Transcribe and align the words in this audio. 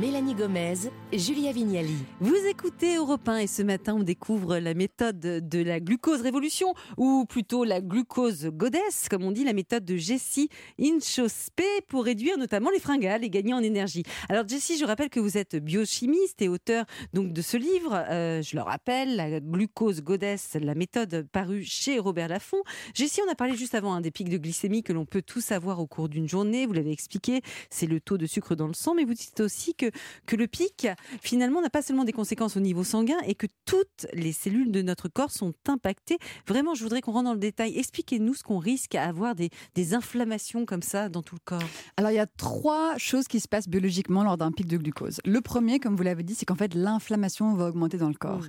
Mélanie 0.00 0.34
Gomez, 0.34 0.88
Julia 1.12 1.52
Vignali. 1.52 1.98
Vous 2.20 2.34
écoutez 2.48 2.96
Europe 2.96 3.28
1 3.28 3.36
et 3.36 3.46
ce 3.46 3.60
matin 3.60 3.96
on 3.98 4.02
découvre 4.02 4.56
la 4.56 4.72
méthode 4.72 5.20
de 5.20 5.62
la 5.62 5.78
glucose 5.78 6.22
révolution 6.22 6.72
ou 6.96 7.26
plutôt 7.28 7.64
la 7.64 7.82
glucose 7.82 8.46
goddess, 8.46 9.08
comme 9.10 9.24
on 9.24 9.30
dit, 9.30 9.44
la 9.44 9.52
méthode 9.52 9.84
de 9.84 9.98
Jessie 9.98 10.48
Inchospé 10.80 11.64
pour 11.86 12.06
réduire 12.06 12.38
notamment 12.38 12.70
les 12.70 12.80
fringales 12.80 13.24
et 13.24 13.28
gagner 13.28 13.52
en 13.52 13.62
énergie. 13.62 14.02
Alors 14.30 14.48
Jessie, 14.48 14.78
je 14.78 14.86
rappelle 14.86 15.10
que 15.10 15.20
vous 15.20 15.36
êtes 15.36 15.56
biochimiste 15.56 16.40
et 16.40 16.48
auteur 16.48 16.86
donc 17.12 17.34
de 17.34 17.42
ce 17.42 17.58
livre, 17.58 18.02
euh, 18.08 18.40
je 18.40 18.56
le 18.56 18.62
rappelle, 18.62 19.16
la 19.16 19.38
glucose 19.40 20.00
goddess, 20.00 20.56
la 20.58 20.74
méthode 20.74 21.28
parue 21.30 21.62
chez 21.62 21.98
Robert 21.98 22.28
Laffont. 22.28 22.62
Jessie, 22.94 23.20
on 23.28 23.30
a 23.30 23.34
parlé 23.34 23.54
juste 23.54 23.74
avant 23.74 23.92
hein, 23.92 24.00
des 24.00 24.10
pics 24.10 24.30
de 24.30 24.38
glycémie 24.38 24.82
que 24.82 24.94
l'on 24.94 25.04
peut 25.04 25.20
tous 25.20 25.52
avoir 25.52 25.78
au 25.78 25.86
cours 25.86 26.08
d'une 26.08 26.26
journée, 26.26 26.64
vous 26.64 26.72
l'avez 26.72 26.92
expliqué, 26.92 27.42
c'est 27.68 27.86
le 27.86 28.00
taux 28.00 28.16
de 28.16 28.24
sucre 28.24 28.54
dans 28.54 28.66
le 28.66 28.72
sang, 28.72 28.94
mais 28.94 29.04
vous 29.04 29.12
dites 29.12 29.40
aussi 29.40 29.74
que, 29.74 29.89
que 30.26 30.36
le 30.36 30.46
pic, 30.46 30.88
finalement, 31.20 31.60
n'a 31.60 31.70
pas 31.70 31.82
seulement 31.82 32.04
des 32.04 32.12
conséquences 32.12 32.56
au 32.56 32.60
niveau 32.60 32.84
sanguin 32.84 33.18
et 33.26 33.34
que 33.34 33.46
toutes 33.64 34.06
les 34.12 34.32
cellules 34.32 34.70
de 34.70 34.82
notre 34.82 35.08
corps 35.08 35.30
sont 35.30 35.54
impactées. 35.68 36.18
Vraiment, 36.46 36.74
je 36.74 36.82
voudrais 36.82 37.00
qu'on 37.00 37.12
rentre 37.12 37.24
dans 37.24 37.34
le 37.34 37.38
détail. 37.38 37.78
Expliquez-nous 37.78 38.34
ce 38.34 38.42
qu'on 38.42 38.58
risque 38.58 38.94
à 38.94 39.04
avoir 39.04 39.34
des, 39.34 39.50
des 39.74 39.94
inflammations 39.94 40.64
comme 40.66 40.82
ça 40.82 41.08
dans 41.08 41.22
tout 41.22 41.34
le 41.34 41.42
corps. 41.44 41.62
Alors, 41.96 42.10
il 42.10 42.16
y 42.16 42.20
a 42.20 42.26
trois 42.26 42.96
choses 42.98 43.28
qui 43.28 43.40
se 43.40 43.48
passent 43.48 43.68
biologiquement 43.68 44.24
lors 44.24 44.36
d'un 44.36 44.52
pic 44.52 44.66
de 44.66 44.76
glucose. 44.76 45.20
Le 45.24 45.40
premier, 45.40 45.78
comme 45.80 45.96
vous 45.96 46.02
l'avez 46.02 46.22
dit, 46.22 46.34
c'est 46.34 46.46
qu'en 46.46 46.54
fait, 46.56 46.74
l'inflammation 46.74 47.54
va 47.54 47.66
augmenter 47.66 47.98
dans 47.98 48.08
le 48.08 48.14
corps. 48.14 48.42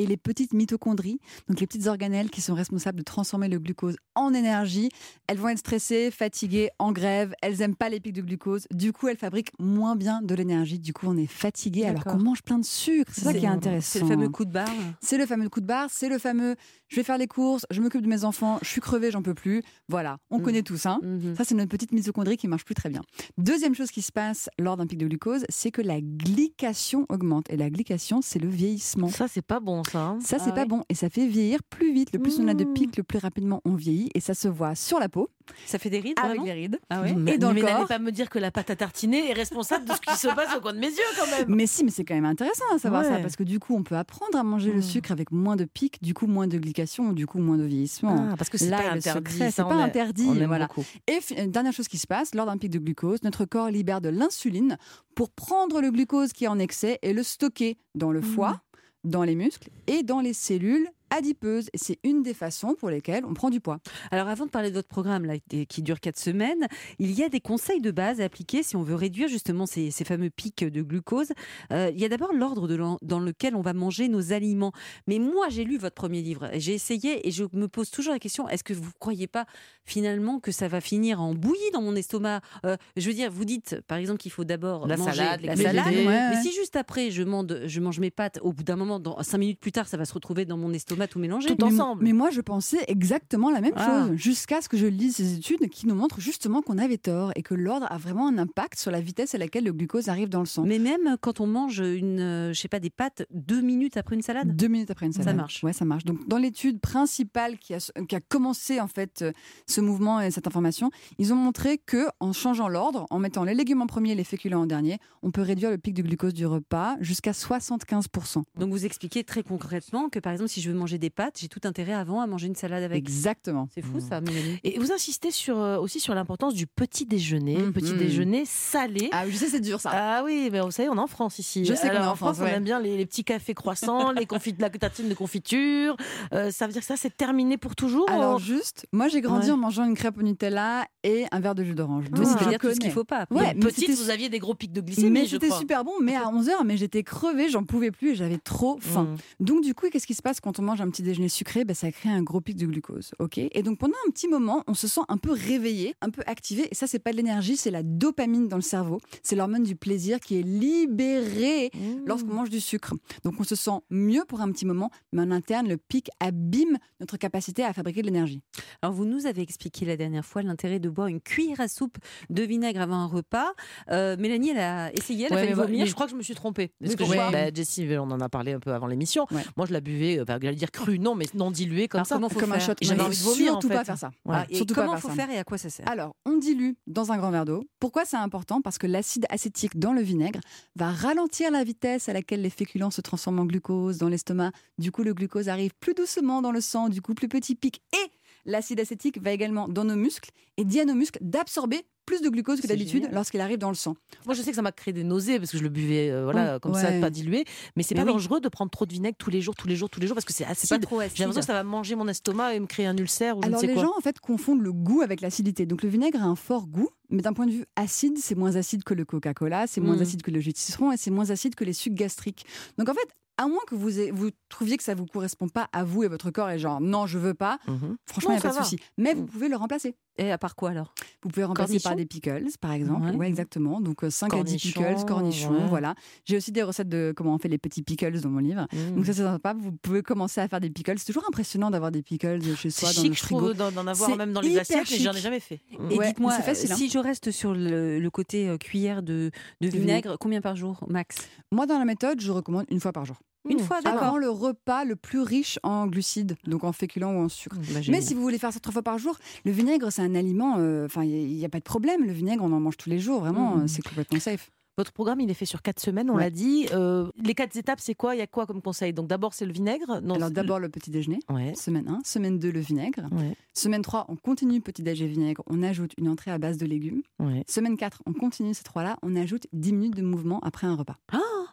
Et 0.00 0.06
les 0.06 0.16
petites 0.16 0.54
mitochondries, 0.54 1.18
donc 1.48 1.58
les 1.58 1.66
petites 1.66 1.88
organelles 1.88 2.30
qui 2.30 2.40
sont 2.40 2.54
responsables 2.54 2.98
de 3.00 3.02
transformer 3.02 3.48
le 3.48 3.58
glucose 3.58 3.96
en 4.14 4.32
énergie, 4.32 4.90
elles 5.26 5.38
vont 5.38 5.48
être 5.48 5.58
stressées, 5.58 6.12
fatiguées, 6.12 6.70
en 6.78 6.92
grève, 6.92 7.34
elles 7.42 7.60
aiment 7.62 7.74
pas 7.74 7.88
les 7.88 7.98
pics 7.98 8.12
de 8.14 8.22
glucose. 8.22 8.68
Du 8.72 8.92
coup, 8.92 9.08
elles 9.08 9.16
fabriquent 9.16 9.50
moins 9.58 9.96
bien 9.96 10.22
de 10.22 10.34
l'énergie. 10.36 10.78
Du 10.78 10.92
coup, 10.92 11.06
on 11.08 11.16
est 11.16 11.26
fatigué 11.26 11.84
alors 11.84 12.04
qu'on 12.04 12.18
mange 12.22 12.42
plein 12.42 12.60
de 12.60 12.64
sucre. 12.64 13.10
C'est 13.12 13.22
ça 13.22 13.34
qui 13.34 13.44
est 13.44 13.48
intéressant. 13.48 13.88
C'est 13.94 14.00
le 14.00 14.06
fameux 14.06 14.28
coup 14.28 14.44
de 14.44 14.52
barre. 14.52 14.70
C'est 15.02 15.18
le 15.18 15.26
fameux 15.26 15.48
coup 15.48 15.60
de 15.60 15.66
barre, 15.66 15.88
c'est 15.90 16.08
le 16.08 16.18
fameux 16.18 16.54
je 16.90 16.96
vais 16.96 17.02
faire 17.02 17.18
les 17.18 17.26
courses, 17.26 17.66
je 17.70 17.82
m'occupe 17.82 18.00
de 18.00 18.08
mes 18.08 18.24
enfants, 18.24 18.58
je 18.62 18.68
suis 18.68 18.80
crevé, 18.80 19.10
j'en 19.10 19.20
peux 19.20 19.34
plus. 19.34 19.62
Voilà, 19.90 20.16
on 20.30 20.38
Mm. 20.38 20.42
connaît 20.42 20.62
tous. 20.62 20.86
Hein. 20.86 21.00
Mhm. 21.02 21.34
Ça, 21.36 21.44
c'est 21.44 21.54
notre 21.54 21.68
petite 21.68 21.92
mitochondrie 21.92 22.38
qui 22.38 22.48
marche 22.48 22.64
plus 22.64 22.74
très 22.74 22.88
bien. 22.88 23.02
Deuxième 23.36 23.74
chose 23.74 23.90
qui 23.90 24.00
se 24.00 24.10
passe 24.10 24.48
lors 24.58 24.78
d'un 24.78 24.86
pic 24.86 24.96
de 24.98 25.06
glucose, 25.06 25.44
c'est 25.50 25.70
que 25.70 25.82
la 25.82 26.00
glycation 26.00 27.04
augmente. 27.10 27.50
Et 27.50 27.56
la 27.58 27.68
glycation, 27.68 28.20
c'est 28.22 28.38
le 28.38 28.48
vieillissement. 28.48 29.08
Ça, 29.08 29.26
c'est 29.28 29.42
pas 29.44 29.60
bon, 29.60 29.82
ça. 29.90 29.98
hein. 30.00 30.18
Ça, 30.20 30.38
c'est 30.38 30.50
Ah 30.50 30.54
pas 30.54 30.64
bon 30.66 30.84
et 30.88 30.94
ça 30.94 31.08
fait 31.10 31.26
vieillir 31.26 31.60
plus 31.68 31.92
vite. 31.92 32.10
Le 32.12 32.18
plus 32.18 32.38
on 32.40 32.48
a 32.48 32.54
de 32.54 32.64
Mmh. 32.64 32.72
pics, 32.74 32.96
le 32.96 33.02
plus 33.02 33.18
rapidement 33.18 33.60
on 33.64 33.74
vieillit 33.74 34.10
et 34.14 34.20
ça 34.20 34.34
se 34.34 34.48
voit 34.48 34.74
sur 34.74 34.98
la 34.98 35.08
peau 35.08 35.30
Ça 35.66 35.78
fait 35.78 35.90
des 35.90 36.00
rides 36.00 36.18
avec 36.22 36.40
les 36.44 36.52
rides. 36.52 36.78
Ah 36.90 37.00
ouais 37.02 37.14
Mais, 37.14 37.34
Et 37.34 37.38
dans 37.38 37.48
le 37.48 37.54
mais 37.54 37.62
n'allez 37.62 37.74
corps 37.74 37.88
pas 37.88 37.98
me 37.98 38.12
dire 38.12 38.28
que 38.30 38.38
la 38.38 38.50
pâte 38.50 38.70
à 38.70 38.76
tartiner 38.76 39.30
est 39.30 39.32
responsable 39.32 39.84
de 39.86 39.92
ce 39.92 40.00
qui 40.00 40.16
se 40.16 40.28
passe 40.28 40.54
au 40.56 40.60
coin 40.60 40.72
de 40.74 40.78
mes 40.78 40.88
yeux, 40.88 40.96
quand 41.18 41.26
même. 41.30 41.46
Mais 41.48 41.66
si, 41.66 41.84
mais 41.84 41.90
c'est 41.90 42.04
quand 42.04 42.14
même 42.14 42.24
intéressant 42.26 42.64
à 42.74 42.78
savoir 42.78 43.04
ça 43.04 43.18
parce 43.18 43.36
que 43.36 43.42
du 43.44 43.58
coup, 43.58 43.74
on 43.74 43.82
peut 43.82 43.96
apprendre 43.96 44.36
à 44.38 44.42
manger 44.42 44.72
le 44.72 44.78
Mmh. 44.78 44.82
sucre 44.82 45.12
avec 45.12 45.30
moins 45.32 45.56
de 45.56 45.64
pics, 45.64 46.02
du 46.02 46.14
coup 46.14 46.26
moins 46.26 46.46
de 46.46 46.58
glycation, 46.58 47.12
du 47.12 47.26
coup 47.26 47.38
moins 47.38 47.56
de 47.56 47.64
vieillissement. 47.64 48.28
Ah, 48.32 48.36
parce 48.36 48.50
que 48.50 48.58
c'est 48.58 48.68
Là 48.68 48.78
pas 48.78 48.84
est 48.84 48.90
le 48.92 48.96
interdit. 48.98 49.32
secret, 49.32 49.50
c'est 49.50 49.62
pas 49.62 49.70
a- 49.80 49.84
interdit, 49.84 50.26
On 50.28 50.34
aime 50.36 50.46
voilà. 50.46 50.66
beaucoup. 50.66 50.84
Et 51.06 51.46
dernière 51.46 51.72
chose 51.72 51.88
qui 51.88 51.98
se 51.98 52.06
passe, 52.06 52.34
lors 52.34 52.46
d'un 52.46 52.58
pic 52.58 52.70
de 52.70 52.78
glucose, 52.78 53.22
notre 53.22 53.44
corps 53.44 53.70
libère 53.70 54.00
de 54.00 54.08
l'insuline 54.10 54.76
pour 55.14 55.30
prendre 55.30 55.80
le 55.80 55.90
glucose 55.90 56.32
qui 56.32 56.44
est 56.44 56.48
en 56.48 56.58
excès 56.58 56.98
et 57.02 57.12
le 57.12 57.22
stocker 57.22 57.78
dans 57.94 58.10
le 58.12 58.20
foie, 58.20 58.60
dans 59.04 59.22
les 59.22 59.34
muscles 59.34 59.70
et 59.86 60.02
dans 60.02 60.20
les 60.20 60.32
cellules 60.32 60.88
adipeuses. 61.10 61.68
Et 61.72 61.78
c'est 61.78 61.98
une 62.04 62.22
des 62.22 62.34
façons 62.34 62.74
pour 62.78 62.90
lesquelles 62.90 63.24
on 63.24 63.34
prend 63.34 63.50
du 63.50 63.60
poids. 63.60 63.78
Alors 64.10 64.28
avant 64.28 64.46
de 64.46 64.50
parler 64.50 64.70
de 64.70 64.74
votre 64.74 64.88
programme 64.88 65.24
là, 65.24 65.34
qui 65.68 65.82
dure 65.82 66.00
4 66.00 66.18
semaines, 66.18 66.66
il 66.98 67.12
y 67.12 67.22
a 67.22 67.28
des 67.28 67.40
conseils 67.40 67.80
de 67.80 67.90
base 67.90 68.20
à 68.20 68.24
appliquer 68.24 68.62
si 68.62 68.76
on 68.76 68.82
veut 68.82 68.94
réduire 68.94 69.28
justement 69.28 69.66
ces, 69.66 69.90
ces 69.90 70.04
fameux 70.04 70.30
pics 70.30 70.64
de 70.64 70.82
glucose. 70.82 71.32
Euh, 71.72 71.90
il 71.94 72.00
y 72.00 72.04
a 72.04 72.08
d'abord 72.08 72.32
l'ordre 72.32 72.68
dans 73.02 73.20
lequel 73.20 73.54
on 73.54 73.60
va 73.60 73.72
manger 73.72 74.08
nos 74.08 74.32
aliments. 74.32 74.72
Mais 75.06 75.18
moi 75.18 75.48
j'ai 75.48 75.64
lu 75.64 75.78
votre 75.78 75.94
premier 75.94 76.22
livre, 76.22 76.50
j'ai 76.54 76.74
essayé 76.74 77.26
et 77.26 77.30
je 77.30 77.44
me 77.52 77.68
pose 77.68 77.90
toujours 77.90 78.12
la 78.12 78.18
question, 78.18 78.48
est-ce 78.48 78.64
que 78.64 78.72
vous 78.74 78.84
ne 78.86 78.98
croyez 78.98 79.26
pas 79.26 79.46
finalement 79.84 80.40
que 80.40 80.52
ça 80.52 80.68
va 80.68 80.80
finir 80.80 81.20
en 81.20 81.34
bouillie 81.34 81.70
dans 81.72 81.82
mon 81.82 81.96
estomac? 81.96 82.40
Euh, 82.66 82.76
Je 82.96 83.06
veux 83.08 83.14
dire, 83.14 83.30
vous 83.30 83.44
dites 83.44 83.80
par 83.86 83.98
exemple 83.98 84.18
qu'il 84.18 84.30
faut 84.32 84.44
d'abord 84.44 84.86
La 84.86 84.96
manger 84.96 85.16
salade, 85.16 85.40
la 85.42 85.56
salade. 85.56 85.86
Ouais, 85.94 86.04
mais 86.04 86.42
si 86.42 86.52
juste 86.52 86.76
après 86.76 87.10
je 87.10 87.22
mange, 87.22 87.46
je 87.66 87.80
mange 87.80 87.98
mes 88.00 88.10
pâtes, 88.10 88.38
au 88.42 88.52
bout 88.52 88.64
d'un 88.64 88.76
moment, 88.76 88.98
dans 88.98 89.22
5 89.22 89.38
minutes 89.38 89.60
plus 89.60 89.72
tard, 89.72 89.88
ça 89.88 89.96
va 89.96 90.04
se 90.04 90.12
retrouver 90.12 90.44
dans 90.44 90.56
mon 90.56 90.72
estomac 90.72 90.97
tout 91.06 91.18
mélangé. 91.18 91.48
Tout 91.48 91.56
Mais- 91.66 91.72
ensemble. 91.74 92.02
Mais 92.02 92.12
moi, 92.12 92.30
je 92.30 92.40
pensais 92.40 92.78
exactement 92.88 93.50
la 93.50 93.60
même 93.60 93.72
Ah. 93.76 94.06
chose, 94.08 94.16
jusqu'à 94.16 94.60
ce 94.60 94.68
que 94.68 94.76
je 94.76 94.86
lise 94.86 95.16
ces 95.16 95.34
études 95.36 95.68
qui 95.68 95.86
nous 95.86 95.94
montrent 95.94 96.20
justement 96.20 96.62
qu'on 96.62 96.78
avait 96.78 96.98
tort 96.98 97.30
et 97.36 97.42
que 97.42 97.54
l'ordre 97.54 97.86
a 97.90 97.98
vraiment 97.98 98.26
un 98.28 98.38
impact 98.38 98.78
sur 98.78 98.90
la 98.90 99.00
vitesse 99.00 99.34
à 99.34 99.38
laquelle 99.38 99.64
le 99.64 99.72
glucose 99.72 100.08
arrive 100.08 100.28
dans 100.28 100.40
le 100.40 100.46
sang. 100.46 100.64
Mais 100.66 100.78
même 100.78 101.16
quand 101.20 101.40
on 101.40 101.46
mange 101.46 101.78
une, 101.80 102.20
euh, 102.20 102.52
je 102.52 102.60
sais 102.60 102.68
pas, 102.68 102.80
des 102.80 102.90
pâtes 102.90 103.26
deux 103.30 103.60
minutes 103.60 103.96
après 103.96 104.16
une 104.16 104.22
salade. 104.22 104.56
Deux 104.56 104.68
minutes 104.68 104.90
après 104.90 105.06
une 105.06 105.12
Ça 105.12 105.20
salade. 105.22 105.36
marche. 105.36 105.62
Ouais, 105.62 105.72
ça 105.72 105.84
marche. 105.84 106.04
Donc, 106.04 106.26
dans 106.26 106.38
l'étude 106.38 106.80
principale 106.80 107.58
qui 107.58 107.74
a, 107.74 107.78
qui 108.08 108.16
a 108.16 108.20
commencé 108.20 108.80
en 108.80 108.88
fait 108.88 109.22
euh, 109.22 109.32
ce 109.66 109.80
mouvement 109.80 110.20
et 110.20 110.30
cette 110.30 110.46
information, 110.46 110.90
ils 111.18 111.32
ont 111.32 111.36
montré 111.36 111.78
que 111.78 112.06
en 112.20 112.32
changeant 112.32 112.68
l'ordre, 112.68 113.06
en 113.10 113.18
mettant 113.18 113.44
les 113.44 113.54
légumes 113.54 113.82
en 113.82 113.86
premier 113.86 114.12
et 114.12 114.14
les 114.14 114.24
féculents 114.24 114.62
en 114.62 114.66
dernier, 114.66 114.98
on 115.22 115.30
peut 115.30 115.42
réduire 115.42 115.70
le 115.70 115.78
pic 115.78 115.94
de 115.94 116.02
glucose 116.02 116.32
du 116.34 116.46
repas 116.46 116.96
jusqu'à 117.00 117.32
75%. 117.32 118.44
Donc 118.58 118.70
vous 118.70 118.86
expliquez 118.86 119.24
très 119.24 119.42
concrètement 119.42 120.08
que 120.08 120.18
par 120.18 120.32
exemple 120.32 120.50
si 120.50 120.60
je 120.60 120.70
veux 120.70 120.76
manger 120.78 120.87
des 120.96 121.10
pâtes, 121.10 121.36
j'ai 121.38 121.48
tout 121.48 121.60
intérêt 121.64 121.92
avant 121.92 122.22
à 122.22 122.26
manger 122.26 122.46
une 122.46 122.54
salade 122.54 122.82
avec. 122.82 122.96
Exactement. 122.96 123.68
C'est 123.74 123.82
fou 123.82 123.98
Mmh. 123.98 124.00
ça, 124.00 124.20
Mélanie. 124.22 124.58
Et 124.64 124.78
vous 124.78 124.92
insistez 124.92 125.30
sur, 125.30 125.58
euh, 125.58 125.76
aussi 125.78 126.00
sur 126.00 126.14
l'importance 126.14 126.54
du 126.54 126.66
petit 126.66 127.04
déjeuner, 127.04 127.58
Mhm. 127.58 127.72
petit 127.74 127.92
déjeuner 127.92 128.44
salé. 128.46 129.10
Ah, 129.12 129.28
je 129.28 129.36
sais, 129.36 129.48
c'est 129.48 129.60
dur 129.60 129.80
ça. 129.80 129.90
Ah 129.92 130.22
oui, 130.24 130.48
mais 130.50 130.60
vous 130.60 130.70
savez, 130.70 130.88
on 130.88 130.94
est 130.96 131.00
en 131.00 131.06
France 131.06 131.38
ici. 131.38 131.66
Je 131.66 131.74
sais 131.74 131.90
qu'on 131.90 131.96
est 131.96 132.06
en 132.06 132.14
France, 132.16 132.38
ouais. 132.38 132.44
on 132.50 132.56
aime 132.56 132.64
bien 132.64 132.80
les, 132.80 132.96
les 132.96 133.04
petits 133.04 133.24
cafés 133.24 133.52
croissants, 133.54 134.12
les 134.12 134.24
confit 134.24 134.54
la 134.58 134.70
tartine 134.70 135.08
de 135.08 135.14
confiture. 135.14 135.96
Euh, 136.32 136.50
ça 136.50 136.66
veut 136.66 136.72
dire 136.72 136.80
que 136.80 136.86
ça, 136.86 136.96
c'est 136.96 137.14
terminé 137.14 137.58
pour 137.58 137.74
toujours 137.76 138.08
Alors 138.08 138.38
juste, 138.38 138.86
moi 138.92 139.08
j'ai 139.08 139.20
grandi 139.20 139.48
Ouais. 139.48 139.52
en 139.52 139.56
mangeant 139.58 139.84
une 139.84 139.94
crêpe 139.96 140.16
au 140.18 140.22
Nutella 140.22 140.86
et 141.04 141.26
un 141.30 141.40
verre 141.40 141.54
de 141.54 141.62
jus 141.64 141.74
d'orange. 141.74 142.04
Ah. 142.12 142.16
Donc, 142.16 142.26
C'est-à-dire 142.26 142.58
tout 142.58 142.72
ce 142.72 142.80
qu'il 142.80 142.90
faut 142.90 143.04
pas. 143.04 143.26
Ouais, 143.30 143.54
petite, 143.54 143.90
vous 143.90 144.10
aviez 144.10 144.28
des 144.28 144.38
gros 144.38 144.54
pics 144.54 144.72
de 144.72 144.80
glycémie, 144.80 145.10
mais 145.10 145.26
c'était 145.26 145.50
super 145.50 145.84
bon, 145.84 145.92
mais 146.02 146.14
à 146.16 146.24
11h, 146.24 146.64
mais 146.64 146.76
j'étais 146.76 147.02
crevée, 147.02 147.48
j'en 147.48 147.64
pouvais 147.64 147.90
plus 147.90 148.10
et 148.10 148.14
j'avais 148.14 148.38
trop 148.38 148.78
faim. 148.80 149.04
Mm. 149.40 149.44
Donc 149.44 149.62
du 149.64 149.74
coup, 149.74 149.86
qu'est-ce 149.90 150.06
qui 150.06 150.14
se 150.14 150.22
passe 150.22 150.40
quand 150.40 150.58
on 150.58 150.62
mange 150.62 150.80
un 150.80 150.88
petit 150.90 151.02
déjeuner 151.02 151.28
sucré? 151.28 151.64
Ben, 151.64 151.74
Ça 151.74 151.90
crée 151.92 152.08
un 152.10 152.22
gros 152.22 152.40
pic 152.40 152.56
de 152.56 152.66
glucose. 152.66 153.10
ok? 153.18 153.38
Et 153.38 153.62
donc 153.62 153.78
pendant 153.78 153.94
un 154.06 154.10
petit 154.10 154.28
moment, 154.28 154.64
on 154.66 154.74
se 154.74 154.88
sent 154.88 155.00
un 155.08 155.16
peu 155.18 155.32
réveillé, 155.32 155.94
un 156.00 156.10
peu 156.10 156.22
activé. 156.26 156.68
Et 156.70 156.74
ça, 156.74 156.86
c'est 156.86 156.98
pas 156.98 157.12
de 157.12 157.16
l'énergie, 157.16 157.56
c'est 157.56 157.70
la 157.70 157.82
dopamine 157.82 158.48
dans 158.48 158.56
le 158.56 158.62
cerveau. 158.62 159.00
C'est 159.22 159.36
l'hormone 159.36 159.62
du 159.62 159.76
plaisir 159.76 160.20
qui 160.20 160.38
est 160.38 160.42
libérée 160.42 161.70
Mm. 161.74 162.04
lorsqu'on 162.06 162.34
mange 162.34 162.50
du 162.50 162.60
sucre. 162.60 162.94
Donc 163.24 163.34
on 163.38 163.44
se 163.44 163.54
sent 163.54 163.70
mieux 163.90 164.24
pour 164.26 164.40
un 164.40 164.50
petit 164.50 164.64
moment, 164.66 164.90
mais 165.12 165.22
en 165.22 165.30
interne, 165.30 165.68
le 165.68 165.76
pic 165.76 166.08
abîme 166.20 166.78
notre 167.00 167.16
capacité 167.16 167.62
à 167.64 167.72
fabriquer 167.72 168.00
de 168.02 168.06
l'énergie. 168.06 168.40
Alors 168.82 168.94
vous 168.94 169.04
nous 169.04 169.26
avez 169.26 169.42
expliqué 169.42 169.84
la 169.84 169.96
dernière 169.96 170.24
fois 170.24 170.42
l'intérêt 170.42 170.78
de 170.80 170.87
boire 170.90 171.08
une 171.08 171.20
cuillère 171.20 171.60
à 171.60 171.68
soupe 171.68 171.96
de 172.30 172.42
vinaigre 172.42 172.80
avant 172.80 172.96
un 172.96 173.06
repas. 173.06 173.52
Euh, 173.90 174.16
Mélanie, 174.18 174.50
elle 174.50 174.58
a 174.58 174.92
essayé, 174.94 175.26
elle 175.26 175.32
a 175.32 175.36
Ouais, 175.36 175.42
failli 175.42 175.54
vomir. 175.54 175.86
je 175.86 175.94
crois 175.94 176.06
que 176.06 176.12
je 176.12 176.16
me 176.16 176.22
suis 176.22 176.34
trompée. 176.34 176.72
Parce 176.82 176.96
que 176.96 177.04
j'ai- 177.04 177.16
bah, 177.16 177.52
Jessie, 177.54 177.88
on 177.98 178.10
en 178.10 178.20
a 178.20 178.28
parlé 178.28 178.52
un 178.52 178.60
peu 178.60 178.72
avant 178.72 178.86
l'émission. 178.86 179.26
Ouais. 179.30 179.42
Moi, 179.56 179.66
je 179.66 179.72
la 179.72 179.80
buvais, 179.80 180.18
euh, 180.20 180.24
bah, 180.24 180.38
j'allais 180.40 180.56
dire 180.56 180.70
crue, 180.70 180.98
non, 180.98 181.14
mais 181.14 181.26
non 181.34 181.50
diluée 181.50 181.88
comme 181.88 181.98
Alors, 181.98 182.06
ça. 182.06 182.14
comment 182.16 182.28
faut 182.28 182.40
Comme 182.40 182.52
un 182.52 182.58
faire 182.58 182.66
shot. 182.66 182.74
J'avais 182.80 183.00
Ouais, 183.00 183.06
envie 183.06 183.18
de 183.18 183.22
vomir, 183.22 183.46
Surtout 183.52 183.66
en 183.66 183.70
fait. 183.70 183.76
pas 183.76 183.84
faire 183.84 183.98
ça. 183.98 184.10
Ouais. 184.24 184.34
Ah, 184.38 184.46
et 184.48 184.56
surtout 184.56 184.74
pas 184.74 184.82
comment 184.82 184.92
faire 184.94 185.00
faut 185.02 185.08
ça. 185.08 185.14
faire 185.14 185.30
et 185.30 185.38
à 185.38 185.44
quoi 185.44 185.58
ça 185.58 185.70
sert 185.70 185.88
Alors, 185.88 186.14
on 186.26 186.36
dilue 186.38 186.74
dans 186.86 187.12
un 187.12 187.16
grand 187.18 187.30
verre 187.30 187.44
d'eau. 187.44 187.64
Pourquoi 187.80 188.04
c'est 188.04 188.16
important? 188.16 188.60
Parce 188.60 188.78
que 188.78 188.86
l'acide 188.86 189.26
acétique 189.30 189.78
dans 189.78 189.92
le 189.92 190.00
vinaigre 190.02 190.40
va 190.76 190.90
ralentir 190.90 191.50
la 191.50 191.64
vitesse 191.64 192.08
à 192.08 192.12
laquelle 192.12 192.42
les 192.42 192.50
féculents 192.50 192.90
se 192.90 193.00
transforment 193.00 193.40
en 193.40 193.44
glucose 193.46 193.98
dans 193.98 194.08
l'estomac. 194.08 194.52
Du 194.78 194.92
coup, 194.92 195.02
le 195.02 195.14
glucose 195.14 195.48
arrive 195.48 195.72
plus 195.80 195.94
doucement 195.94 196.42
dans 196.42 196.52
le 196.52 196.60
sang, 196.60 196.88
du 196.88 197.02
coup, 197.02 197.14
plus 197.14 197.28
petit 197.28 197.54
pic. 197.54 197.82
Et 197.92 198.10
l'acide 198.48 198.80
acétique 198.80 199.22
va 199.22 199.30
également 199.32 199.68
dans 199.68 199.84
nos 199.84 199.94
muscles 199.96 200.30
et 200.56 200.64
dit 200.64 200.80
à 200.80 200.84
nos 200.84 200.94
muscles 200.94 201.18
d'absorber 201.22 201.82
plus 202.06 202.22
de 202.22 202.30
glucose 202.30 202.62
que 202.62 202.66
d'habitude 202.66 203.06
lorsqu'il 203.12 203.38
arrive 203.42 203.58
dans 203.58 203.68
le 203.68 203.74
sang. 203.74 203.94
Moi, 204.24 204.34
je 204.34 204.40
sais 204.40 204.48
que 204.48 204.56
ça 204.56 204.62
m'a 204.62 204.72
créé 204.72 204.94
des 204.94 205.04
nausées 205.04 205.38
parce 205.38 205.50
que 205.52 205.58
je 205.58 205.62
le 205.62 205.68
buvais 205.68 206.08
euh, 206.10 206.24
voilà, 206.24 206.58
comme 206.58 206.72
ça, 206.74 206.90
pas 207.02 207.10
dilué. 207.10 207.44
Mais 207.76 207.82
c'est 207.82 207.94
pas 207.94 208.00
oui. 208.04 208.08
dangereux 208.12 208.40
de 208.40 208.48
prendre 208.48 208.70
trop 208.70 208.86
de 208.86 208.92
vinaigre 208.94 209.16
tous 209.18 209.28
les 209.28 209.42
jours, 209.42 209.54
tous 209.54 209.68
les 209.68 209.76
jours, 209.76 209.90
tous 209.90 210.00
les 210.00 210.06
jours 210.06 210.14
parce 210.14 210.24
que 210.24 210.32
c'est 210.32 210.46
acide. 210.46 210.70
pas 210.70 210.78
trop 210.78 210.96
J'ai 211.00 211.04
l'impression 211.04 211.28
acide. 211.28 211.40
que 211.40 211.46
ça 211.46 211.52
va 211.52 211.62
manger 211.64 211.96
mon 211.96 212.08
estomac 212.08 212.54
et 212.54 212.60
me 212.60 212.66
créer 212.66 212.86
un 212.86 212.96
ulcère 212.96 213.36
ou 213.36 213.42
je 213.42 213.48
Alors 213.48 213.58
ne 213.58 213.60
sais 213.60 213.66
les 213.66 213.74
quoi. 213.74 213.82
gens 213.82 213.92
en 213.94 214.00
fait 214.00 214.18
confondent 214.20 214.62
le 214.62 214.72
goût 214.72 215.02
avec 215.02 215.20
l'acidité. 215.20 215.66
Donc 215.66 215.82
le 215.82 215.90
vinaigre 215.90 216.22
a 216.22 216.24
un 216.26 216.34
fort 216.36 216.66
goût, 216.66 216.88
mais 217.10 217.20
d'un 217.20 217.34
point 217.34 217.44
de 217.46 217.52
vue 217.52 217.66
acide, 217.76 218.16
c'est 218.16 218.34
moins 218.34 218.56
acide 218.56 218.84
que 218.84 218.94
le 218.94 219.04
Coca-Cola, 219.04 219.66
c'est 219.66 219.82
moins 219.82 219.96
Mm. 219.96 220.00
acide 220.02 220.22
que 220.22 220.30
le 220.30 220.40
jus 220.40 220.52
de 220.52 220.56
citron 220.56 220.92
et 220.92 220.96
c'est 220.96 221.10
moins 221.10 221.28
acide 221.28 221.54
que 221.54 221.64
les 221.64 221.74
sucs 221.74 221.92
gastriques. 221.94 222.46
Donc 222.78 222.88
en 222.88 222.94
fait, 222.94 223.08
à 223.38 223.46
moins 223.46 223.62
que 223.66 223.74
vous, 223.74 224.30
trouviez 224.48 224.76
que 224.76 224.82
ça 224.82 224.94
vous 224.94 225.06
correspond 225.06 225.48
pas 225.48 225.68
à 225.72 225.84
vous 225.84 226.02
et 226.02 226.08
votre 226.08 226.30
corps 226.30 226.50
et 226.50 226.58
genre 226.58 226.80
non, 226.80 227.06
je 227.06 227.18
veux 227.18 227.34
pas, 227.34 227.58
Mhm. 227.68 227.96
franchement, 228.04 228.30
il 228.32 228.34
n'y 228.34 228.38
a 228.40 228.42
pas 228.42 228.58
de 228.58 228.64
souci. 228.64 228.78
Mais 228.98 229.14
vous 229.14 229.22
Mm. 229.22 229.26
pouvez 229.26 229.48
le 229.48 229.56
remplacer. 229.56 229.96
Et 230.18 230.30
à 230.32 230.38
part 230.38 230.56
quoi 230.56 230.70
alors? 230.70 230.92
Vous 231.22 231.28
pouvez 231.30 231.44
remplacer 231.44 231.78
par 231.80 231.94
des 231.96 232.04
pickles, 232.06 232.44
par 232.60 232.72
exemple. 232.72 233.06
Ouais. 233.06 233.14
Ouais, 233.14 233.28
exactement. 233.28 233.80
Donc 233.80 234.00
5 234.08 234.34
à 234.34 234.42
10 234.42 234.72
Cornichons, 234.72 234.82
pickles, 234.82 235.04
cornichons, 235.06 235.50
ouais. 235.62 235.68
voilà. 235.68 235.94
J'ai 236.24 236.36
aussi 236.36 236.50
des 236.52 236.62
recettes 236.62 236.88
de 236.88 237.12
comment 237.16 237.34
on 237.34 237.38
fait 237.38 237.48
les 237.48 237.58
petits 237.58 237.82
pickles 237.82 238.20
dans 238.20 238.28
mon 238.30 238.40
livre. 238.40 238.66
Mhm. 238.72 238.96
Donc 238.96 239.06
ça 239.06 239.12
c'est 239.12 239.22
sympa, 239.22 239.54
vous 239.58 239.72
pouvez 239.72 240.02
commencer 240.02 240.40
à 240.40 240.48
faire 240.48 240.60
des 240.60 240.70
pickles. 240.70 240.98
C'est 240.98 241.06
toujours 241.06 241.24
impressionnant 241.28 241.70
d'avoir 241.70 241.90
des 241.92 242.02
pickles 242.02 242.42
chez 242.56 242.70
C'est 242.70 242.80
soi 242.86 242.88
dans 242.92 243.00
chic, 243.00 243.08
le 243.10 243.14
je 243.14 243.20
frigo. 243.20 243.40
trouve, 243.40 243.54
d'en 243.54 243.70
d'en 243.70 243.86
avoir 243.86 244.10
C'est 244.10 244.16
même 244.16 244.32
dans 244.32 244.40
les 244.40 244.58
assiettes, 244.58 244.90
mais 244.90 244.98
j'en 244.98 245.12
ai 245.12 245.20
jamais 245.20 245.40
fait. 245.40 245.60
Mhm. 245.78 245.90
Et 245.92 245.98
Ouais, 245.98 246.06
dites-moi, 246.08 246.32
c'est 246.36 246.42
facile, 246.42 246.72
hein. 246.72 246.76
si 246.76 246.90
je 246.90 246.98
reste 246.98 247.30
sur 247.30 247.54
le, 247.54 247.98
le 248.00 248.10
côté 248.10 248.48
euh, 248.48 248.56
cuillère 248.58 249.02
de, 249.02 249.30
de 249.60 249.68
De 249.68 249.78
vinaigre, 249.78 250.16
combien 250.18 250.40
par 250.40 250.56
jour, 250.56 250.84
max? 250.88 251.28
Moi 251.52 251.66
dans 251.66 251.78
la 251.78 251.84
méthode, 251.84 252.20
je 252.20 252.32
recommande 252.32 252.64
une 252.70 252.80
fois 252.80 252.92
par 252.92 253.04
jour. 253.04 253.16
Une 253.50 253.58
Mhm. 253.58 253.64
fois, 253.64 253.80
d'accord. 253.80 254.02
Avant 254.02 254.18
le 254.18 254.30
repas 254.30 254.84
le 254.84 254.96
plus 254.96 255.20
riche 255.20 255.58
en 255.62 255.86
glucides, 255.86 256.36
donc 256.46 256.64
en 256.64 256.72
féculents 256.72 257.14
ou 257.14 257.18
en 257.24 257.28
sucre. 257.28 257.56
Bah, 257.72 257.80
Mais 257.88 258.00
si 258.00 258.14
vous 258.14 258.22
voulez 258.22 258.38
faire 258.38 258.52
ça 258.52 258.60
trois 258.60 258.72
fois 258.72 258.82
par 258.82 258.98
jour, 258.98 259.16
le 259.44 259.52
vinaigre 259.52 259.90
c'est 259.90 260.02
un 260.02 260.14
aliment, 260.14 260.56
euh, 260.58 260.86
enfin 260.86 261.04
il 261.04 261.26
n'y 261.36 261.44
a, 261.44 261.48
pas 261.48 261.58
de 261.58 261.64
problème. 261.64 262.04
Le 262.04 262.12
vinaigre 262.12 262.42
on 262.44 262.52
en 262.52 262.60
mange 262.60 262.76
tous 262.76 262.90
les 262.90 262.98
jours, 262.98 263.20
vraiment, 263.20 263.58
euh, 263.58 263.66
c'est 263.66 263.82
complètement 263.82 264.18
safe. 264.20 264.50
Votre 264.76 264.92
programme, 264.92 265.18
il 265.18 265.28
est 265.28 265.34
fait 265.34 265.44
sur 265.44 265.60
quatre 265.60 265.80
semaines, 265.80 266.08
on 266.08 266.14
Ouais. 266.14 266.22
l'a 266.22 266.30
dit. 266.30 266.68
Euh, 266.72 267.10
les 267.24 267.34
quatre 267.34 267.56
étapes, 267.56 267.80
c'est 267.80 267.96
quoi? 267.96 268.14
Il 268.14 268.18
y 268.18 268.20
a 268.20 268.28
quoi 268.28 268.46
comme 268.46 268.62
conseil? 268.62 268.92
Donc 268.92 269.08
d'abord, 269.08 269.34
c'est 269.34 269.44
le 269.44 269.52
vinaigre. 269.52 270.00
Non, 270.04 270.14
Alors 270.14 270.30
d'abord 270.30 270.60
le 270.60 270.68
petit 270.68 270.92
déjeuner, 270.92 271.18
Ouais. 271.28 271.52
semaine 271.56 271.88
1, 271.88 271.98
semaine 272.04 272.38
2 272.38 272.52
le 272.52 272.60
vinaigre, 272.60 273.00
Ouais, 273.10 273.34
semaine 273.54 273.82
3 273.82 274.06
on 274.08 274.14
continue 274.14 274.60
petit 274.60 274.82
déjeuner 274.84 275.10
vinaigre, 275.10 275.42
on 275.48 275.64
ajoute 275.64 275.94
une 275.98 276.08
entrée 276.08 276.30
à 276.30 276.38
base 276.38 276.58
de 276.58 276.66
légumes. 276.66 277.02
Semaine 277.48 277.76
4 277.76 278.02
on 278.06 278.12
continue 278.12 278.54
ces 278.54 278.62
trois-là, 278.62 278.98
on 279.02 279.16
ajoute 279.16 279.48
10 279.52 279.72
minutes 279.72 279.96
de 279.96 280.02
mouvement 280.02 280.38
après 280.44 280.68
un 280.68 280.76
repas. 280.76 280.96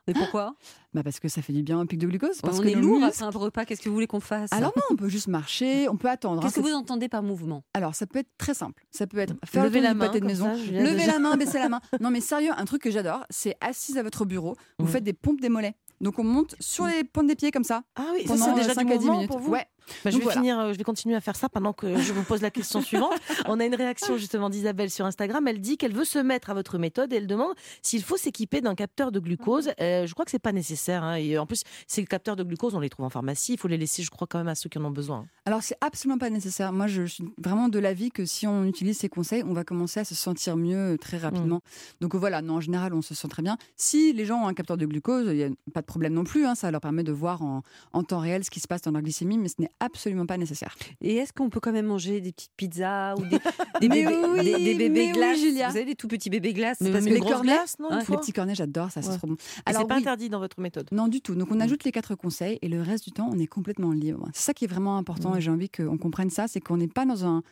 Mais 0.07 0.13
pourquoi 0.13 0.55
Bah 0.93 1.03
parce 1.03 1.19
que 1.19 1.27
ça 1.27 1.41
fait 1.41 1.51
du 1.51 1.61
bien 1.63 1.79
au 1.81 1.85
pic 1.85 1.99
de 1.99 2.07
glucose. 2.07 2.39
Parce 2.41 2.59
On 2.59 2.61
que 2.63 2.67
est 2.67 2.75
lourd 2.75 2.99
muscles- 2.99 3.23
après 3.23 3.23
un 3.37 3.39
repas, 3.39 3.65
qu'est-ce 3.65 3.81
que 3.81 3.89
vous 3.89 3.95
voulez 3.95 4.07
qu'on 4.07 4.19
fasse 4.21 4.51
Alors 4.53 4.71
non, 4.77 4.83
on 4.91 4.95
peut 4.95 5.09
juste 5.09 5.27
marcher, 5.27 5.89
on 5.89 5.97
peut 5.97 6.09
attendre. 6.09 6.39
hein, 6.41 6.43
Qu'est-ce 6.43 6.55
que 6.55 6.61
vous 6.61 6.73
entendez 6.73 7.09
par 7.09 7.21
mouvement? 7.23 7.63
Alors 7.73 7.95
ça 7.95 8.05
peut 8.07 8.19
être 8.19 8.29
très 8.37 8.53
simple. 8.53 8.83
Ça 8.91 9.07
peut 9.07 9.17
être 9.17 9.33
faire 9.45 9.63
le 9.63 9.69
Levez 9.69 9.79
tour 9.79 9.87
la 9.89 9.93
main, 9.93 10.05
pâté 10.07 10.19
de 10.21 10.25
maison, 10.25 10.45
ça, 10.55 10.61
lever 10.71 10.95
déjà. 10.95 11.11
la 11.13 11.19
main, 11.19 11.35
baisser 11.37 11.57
la 11.59 11.69
main. 11.69 11.81
Non 11.99 12.11
mais 12.11 12.21
sérieux, 12.21 12.51
un 12.55 12.65
truc 12.65 12.81
que 12.81 12.91
j'adore, 12.91 13.25
c'est 13.29 13.55
assise 13.61 13.97
à 13.97 14.03
votre 14.03 14.25
bureau, 14.25 14.55
vous 14.79 14.87
faites 14.87 15.03
des 15.03 15.13
pompes 15.13 15.41
des 15.41 15.49
mollets. 15.49 15.75
Donc 16.01 16.19
on 16.19 16.23
monte 16.25 16.55
sur 16.59 16.85
les 16.85 17.03
pointes 17.05 17.27
des 17.27 17.35
pieds 17.35 17.51
comme 17.51 17.63
ça 17.63 17.83
Ah 17.95 18.03
oui, 18.13 18.27
ça 18.27 18.35
c'est 18.37 18.53
déjà 18.53 18.73
5 18.73 18.85
du 18.85 18.93
à 18.93 18.97
10 18.97 19.05
mouvement 19.05 19.13
minutes. 19.15 19.29
pour 19.29 19.39
vous? 19.39 19.51
Ouais. 19.51 19.65
Bah, 20.03 20.11
je 20.11 20.17
vais 20.17 20.23
voilà. 20.23 20.39
finir, 20.39 20.59
euh, 20.59 20.73
je 20.73 20.77
vais 20.77 20.83
continuer 20.83 21.15
à 21.15 21.21
faire 21.21 21.35
ça 21.35 21.49
pendant 21.49 21.73
que 21.73 21.97
je 21.97 22.13
vous 22.13 22.23
pose 22.23 22.41
la 22.41 22.51
question 22.51 22.81
suivante. 22.81 23.13
On 23.47 23.59
a 23.59 23.65
une 23.65 23.75
réaction 23.75 24.17
justement 24.17 24.49
d'Isabelle 24.49 24.89
sur 24.89 25.05
Instagram. 25.05 25.47
Elle 25.47 25.61
dit 25.61 25.77
qu'elle 25.77 25.93
veut 25.93 26.05
se 26.05 26.19
mettre 26.19 26.49
à 26.49 26.53
votre 26.53 26.77
méthode 26.77 27.13
et 27.13 27.17
elle 27.17 27.27
demande 27.27 27.53
s'il 27.81 28.03
faut 28.03 28.17
s'équiper 28.17 28.61
d'un 28.61 28.75
capteur 28.75 29.11
de 29.11 29.19
glucose. 29.19 29.71
Euh, 29.81 30.05
je 30.07 30.13
crois 30.13 30.25
que 30.25 30.31
c'est 30.31 30.39
pas 30.39 30.51
nécessaire. 30.51 31.03
hein. 31.03 31.15
Et 31.15 31.37
en 31.37 31.45
plus, 31.45 31.61
ces 31.87 32.03
capteurs 32.05 32.35
de 32.35 32.43
glucose, 32.43 32.75
on 32.75 32.79
les 32.79 32.89
trouve 32.89 33.05
en 33.05 33.09
pharmacie. 33.09 33.53
Il 33.53 33.59
faut 33.59 33.67
les 33.67 33.77
laisser, 33.77 34.03
je 34.03 34.09
crois, 34.09 34.27
quand 34.27 34.37
même 34.37 34.47
à 34.47 34.55
ceux 34.55 34.69
qui 34.69 34.77
en 34.77 34.85
ont 34.85 34.91
besoin. 34.91 35.25
Alors 35.45 35.61
c'est 35.63 35.77
absolument 35.81 36.17
pas 36.17 36.29
nécessaire. 36.29 36.71
Moi 36.73 36.87
je 36.87 37.03
suis 37.05 37.23
vraiment 37.37 37.69
de 37.69 37.77
l'avis 37.79 38.09
que 38.11 38.25
si 38.25 38.47
on 38.47 38.63
utilise 38.65 38.97
ces 38.97 39.09
conseils, 39.09 39.43
on 39.45 39.53
va 39.53 39.63
commencer 39.63 39.99
à 39.99 40.05
se 40.05 40.15
sentir 40.15 40.57
mieux 40.57 40.93
euh, 40.93 40.97
très 40.97 41.17
rapidement. 41.17 41.61
Donc 42.01 42.15
voilà, 42.15 42.41
non, 42.41 42.55
en 42.55 42.61
général 42.61 42.93
on 42.93 43.01
se 43.01 43.13
sent 43.13 43.27
très 43.27 43.43
bien. 43.43 43.57
Si 43.75 44.13
les 44.13 44.25
gens 44.25 44.43
ont 44.43 44.47
un 44.47 44.53
capteur 44.53 44.77
de 44.77 44.85
glucose, 44.85 45.27
il 45.29 45.35
n'y 45.37 45.43
a 45.43 45.49
pas 45.73 45.81
de 45.81 45.85
problème 45.85 46.13
non 46.13 46.23
plus. 46.23 46.45
hein, 46.45 46.55
ça 46.55 46.71
leur 46.71 46.81
permet 46.81 47.03
de 47.03 47.11
voir 47.11 47.41
en, 47.43 47.61
en 47.93 48.03
temps 48.03 48.19
réel 48.19 48.43
ce 48.43 48.49
qui 48.49 48.59
se 48.59 48.67
passe 48.67 48.81
dans 48.81 48.91
leur 48.91 49.01
glycémie, 49.01 49.37
mais 49.37 49.49
ce 49.49 49.55
n'est 49.59 49.69
absolument 49.79 50.25
pas 50.25 50.37
nécessaire. 50.37 50.75
Et 51.01 51.15
est-ce 51.17 51.33
qu'on 51.33 51.49
peut 51.49 51.59
quand 51.59 51.71
même 51.71 51.85
manger 51.87 52.21
des 52.21 52.31
petites 52.31 52.51
pizzas 52.55 53.15
ou 53.15 53.25
des, 53.25 53.39
bébés, 53.89 54.07
oui, 54.07 54.43
des, 54.43 54.53
des 54.53 54.73
bébés 54.75 54.89
mais 54.89 55.05
oui, 55.07 55.11
glaces? 55.11 55.39
Julia. 55.39 55.67
Vous 55.67 55.73
savez, 55.73 55.85
des 55.85 55.95
tout 55.95 56.07
petits 56.07 56.29
bébés 56.29 56.53
glaces 56.53 56.79
Mais, 56.81 56.91
parce 56.91 57.03
mais 57.03 57.11
que 57.11 57.15
les 57.15 57.21
cornets- 57.21 57.43
glaces, 57.53 57.77
non 57.79 57.89
une 57.91 57.97
Ouais. 57.97 58.03
Les 58.09 58.17
petits 58.17 58.33
cornets, 58.33 58.55
j'adore 58.55 58.91
ça, 58.91 59.01
c'est 59.01 59.17
trop 59.17 59.27
bon. 59.27 59.33
Et 59.35 59.73
c'est 59.73 59.73
pas 59.87 59.95
oui, 59.95 60.01
interdit 60.01 60.29
dans 60.29 60.39
votre 60.39 60.59
méthode? 60.59 60.87
Non, 60.91 61.07
du 61.07 61.21
tout. 61.21 61.35
Donc, 61.35 61.51
on 61.51 61.55
Mm. 61.55 61.61
ajoute 61.61 61.83
les 61.83 61.91
quatre 61.91 62.15
conseils 62.15 62.57
et 62.61 62.67
le 62.69 62.81
reste 62.81 63.03
du 63.03 63.11
temps, 63.11 63.29
on 63.33 63.37
est 63.39 63.47
complètement 63.47 63.91
libre. 63.91 64.27
C'est 64.33 64.43
ça 64.45 64.53
qui 64.53 64.65
est 64.65 64.67
vraiment 64.67 64.97
important 64.97 65.31
Mm. 65.33 65.37
et 65.37 65.41
j'ai 65.41 65.51
envie 65.51 65.69
qu'on 65.69 65.97
comprenne 65.97 66.29
ça 66.29 66.47
c'est 66.47 66.61
qu'on 66.61 66.77
n'est 66.77 66.87
pas 66.87 67.05
dans 67.05 67.25
un 67.25 67.43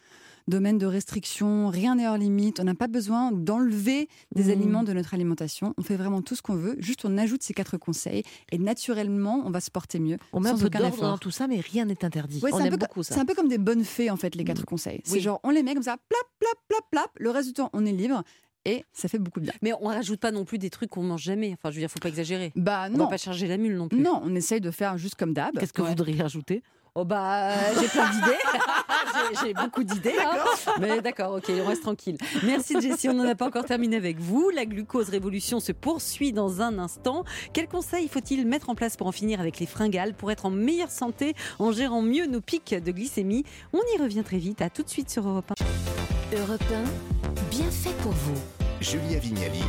domaine 0.48 0.78
de 0.78 0.86
restriction, 0.86 1.70
rien 1.70 1.96
n'est 1.96 2.08
hors 2.08 2.18
limite. 2.18 2.60
On 2.60 2.64
n'a 2.64 2.76
pas 2.76 2.88
besoin 2.88 3.32
d'enlever 3.32 4.08
des 4.36 4.46
Mm. 4.46 4.50
aliments 4.52 4.84
de 4.84 4.94
notre 4.94 5.14
alimentation. 5.14 5.74
On 5.78 5.82
fait 5.84 5.96
vraiment 5.96 6.22
tout 6.22 6.36
ce 6.36 6.42
qu'on 6.42 6.56
veut. 6.56 6.76
Juste, 6.80 7.06
on 7.06 7.18
ajoute 7.18 7.44
ces 7.44 7.54
quatre 7.54 7.78
conseils 7.78 8.24
et 8.52 8.58
naturellement, 8.58 9.42
on 9.46 9.50
va 9.52 9.62
se 9.62 9.72
porter 9.72 10.00
mieux. 10.00 10.18
On 10.34 10.40
met 10.40 10.50
un 10.50 10.58
peu 10.58 10.70
d'ordre 10.70 11.02
dans 11.02 11.18
tout 11.18 11.32
ça, 11.32 11.48
mais 11.48 11.60
rien 11.60 11.86
n'est 11.86 12.04
interdit. 12.04 12.40
Ouais, 12.42 12.52
on 12.54 12.60
aime 12.60 12.76
beaucoup 12.76 13.04
ça. 13.04 13.16
C'est 13.16 13.20
un 13.22 13.26
peu 13.26 13.36
comme 13.36 13.48
des 13.48 13.58
bonnes 13.58 13.84
fées, 13.84 14.10
en 14.10 14.18
fait, 14.18 14.36
les 14.36 14.44
quatre 14.44 14.62
Mm. 14.64 14.66
conseils. 14.66 15.02
C'est 15.04 15.14
Oui. 15.14 15.20
genre, 15.22 15.40
on 15.44 15.50
les 15.50 15.64
met 15.64 15.74
comme 15.74 15.84
ça, 15.84 15.98
plap, 16.10 16.20
plap, 16.40 16.58
plap, 16.68 16.84
plap. 16.92 17.12
Le 17.20 17.30
reste 17.30 17.48
du 17.50 17.54
temps, 17.54 17.70
on 17.74 17.86
est 17.86 17.92
libre 17.92 18.24
et 18.66 18.86
ça 18.94 19.08
fait 19.08 19.20
beaucoup 19.20 19.40
de 19.40 19.46
bien. 19.46 19.54
Mais 19.62 19.72
on 19.82 19.88
rajoute 19.88 20.20
pas 20.20 20.32
non 20.32 20.46
plus 20.46 20.58
des 20.58 20.70
trucs 20.70 20.90
qu'on 20.90 21.04
mange 21.04 21.22
jamais. 21.24 21.52
Enfin, 21.54 21.70
je 21.70 21.76
veux 21.76 21.82
dire, 21.82 21.90
faut 21.92 22.00
pas 22.00 22.10
exagérer. 22.10 22.52
Bah 22.56 22.88
On 22.90 22.98
non. 22.98 23.04
va 23.06 23.12
pas 23.12 23.18
charger 23.18 23.48
la 23.48 23.58
mule 23.58 23.76
non 23.76 23.88
plus. 23.90 24.00
Non, 24.00 24.22
on 24.24 24.34
essaye 24.36 24.62
de 24.62 24.72
faire 24.72 24.98
juste 24.98 25.16
comme 25.16 25.34
d'hab. 25.34 25.58
Qu'est-ce 25.58 25.74
que 25.74 25.82
vous 25.82 25.88
voudriez 25.90 26.22
rajouter? 26.22 26.64
Oh 26.96 27.06
bah, 27.06 27.74
j'ai 27.82 27.88
plein 27.88 28.08
d'idées. 28.12 28.38
J'ai- 29.42 29.48
J'ai 29.48 29.54
beaucoup 29.56 29.84
d'idées. 29.84 30.14
hein. 30.24 30.38
Mais 30.80 31.02
d'accord, 31.02 31.34
ok, 31.36 31.52
on 31.64 31.68
reste 31.68 31.82
tranquille. 31.82 32.18
Merci 32.44 32.80
Jessie, 32.82 33.10
on 33.10 33.14
n'en 33.16 33.28
a 33.28 33.34
pas 33.34 33.48
encore 33.48 33.66
terminé 33.66 33.96
avec 33.96 34.20
vous. 34.20 34.52
La 34.54 34.66
glucose 34.66 35.10
révolution 35.10 35.60
se 35.60 35.72
poursuit 35.72 36.34
dans 36.34 36.62
un 36.62 36.78
instant. 36.78 37.24
Quels 37.52 37.68
conseils 37.68 38.08
faut-il 38.08 38.46
mettre 38.48 38.70
en 38.70 38.76
place 38.76 38.96
pour 38.96 39.08
en 39.08 39.12
finir 39.12 39.40
avec 39.40 39.60
les 39.60 39.66
fringales, 39.66 40.14
pour 40.14 40.30
être 40.32 40.46
en 40.46 40.52
meilleure 40.52 40.92
santé, 40.92 41.34
en 41.58 41.72
gérant 41.72 42.04
mieux 42.04 42.28
nos 42.28 42.42
pics 42.42 42.76
de 42.76 42.92
glycémie? 42.92 43.44
On 43.74 43.82
y 43.98 44.02
revient 44.02 44.24
très 44.24 44.38
vite. 44.38 44.62
À 44.62 44.70
tout 44.70 44.84
de 44.84 44.90
suite 44.90 45.10
sur 45.10 45.28
Europe 45.28 45.52
1. 46.32 46.38
Europe 46.38 46.64
1, 46.72 47.40
bien 47.50 47.72
fait 47.72 47.94
pour 48.04 48.12
vous. 48.12 48.36
Julia 48.82 49.18
Vignali 49.18 49.64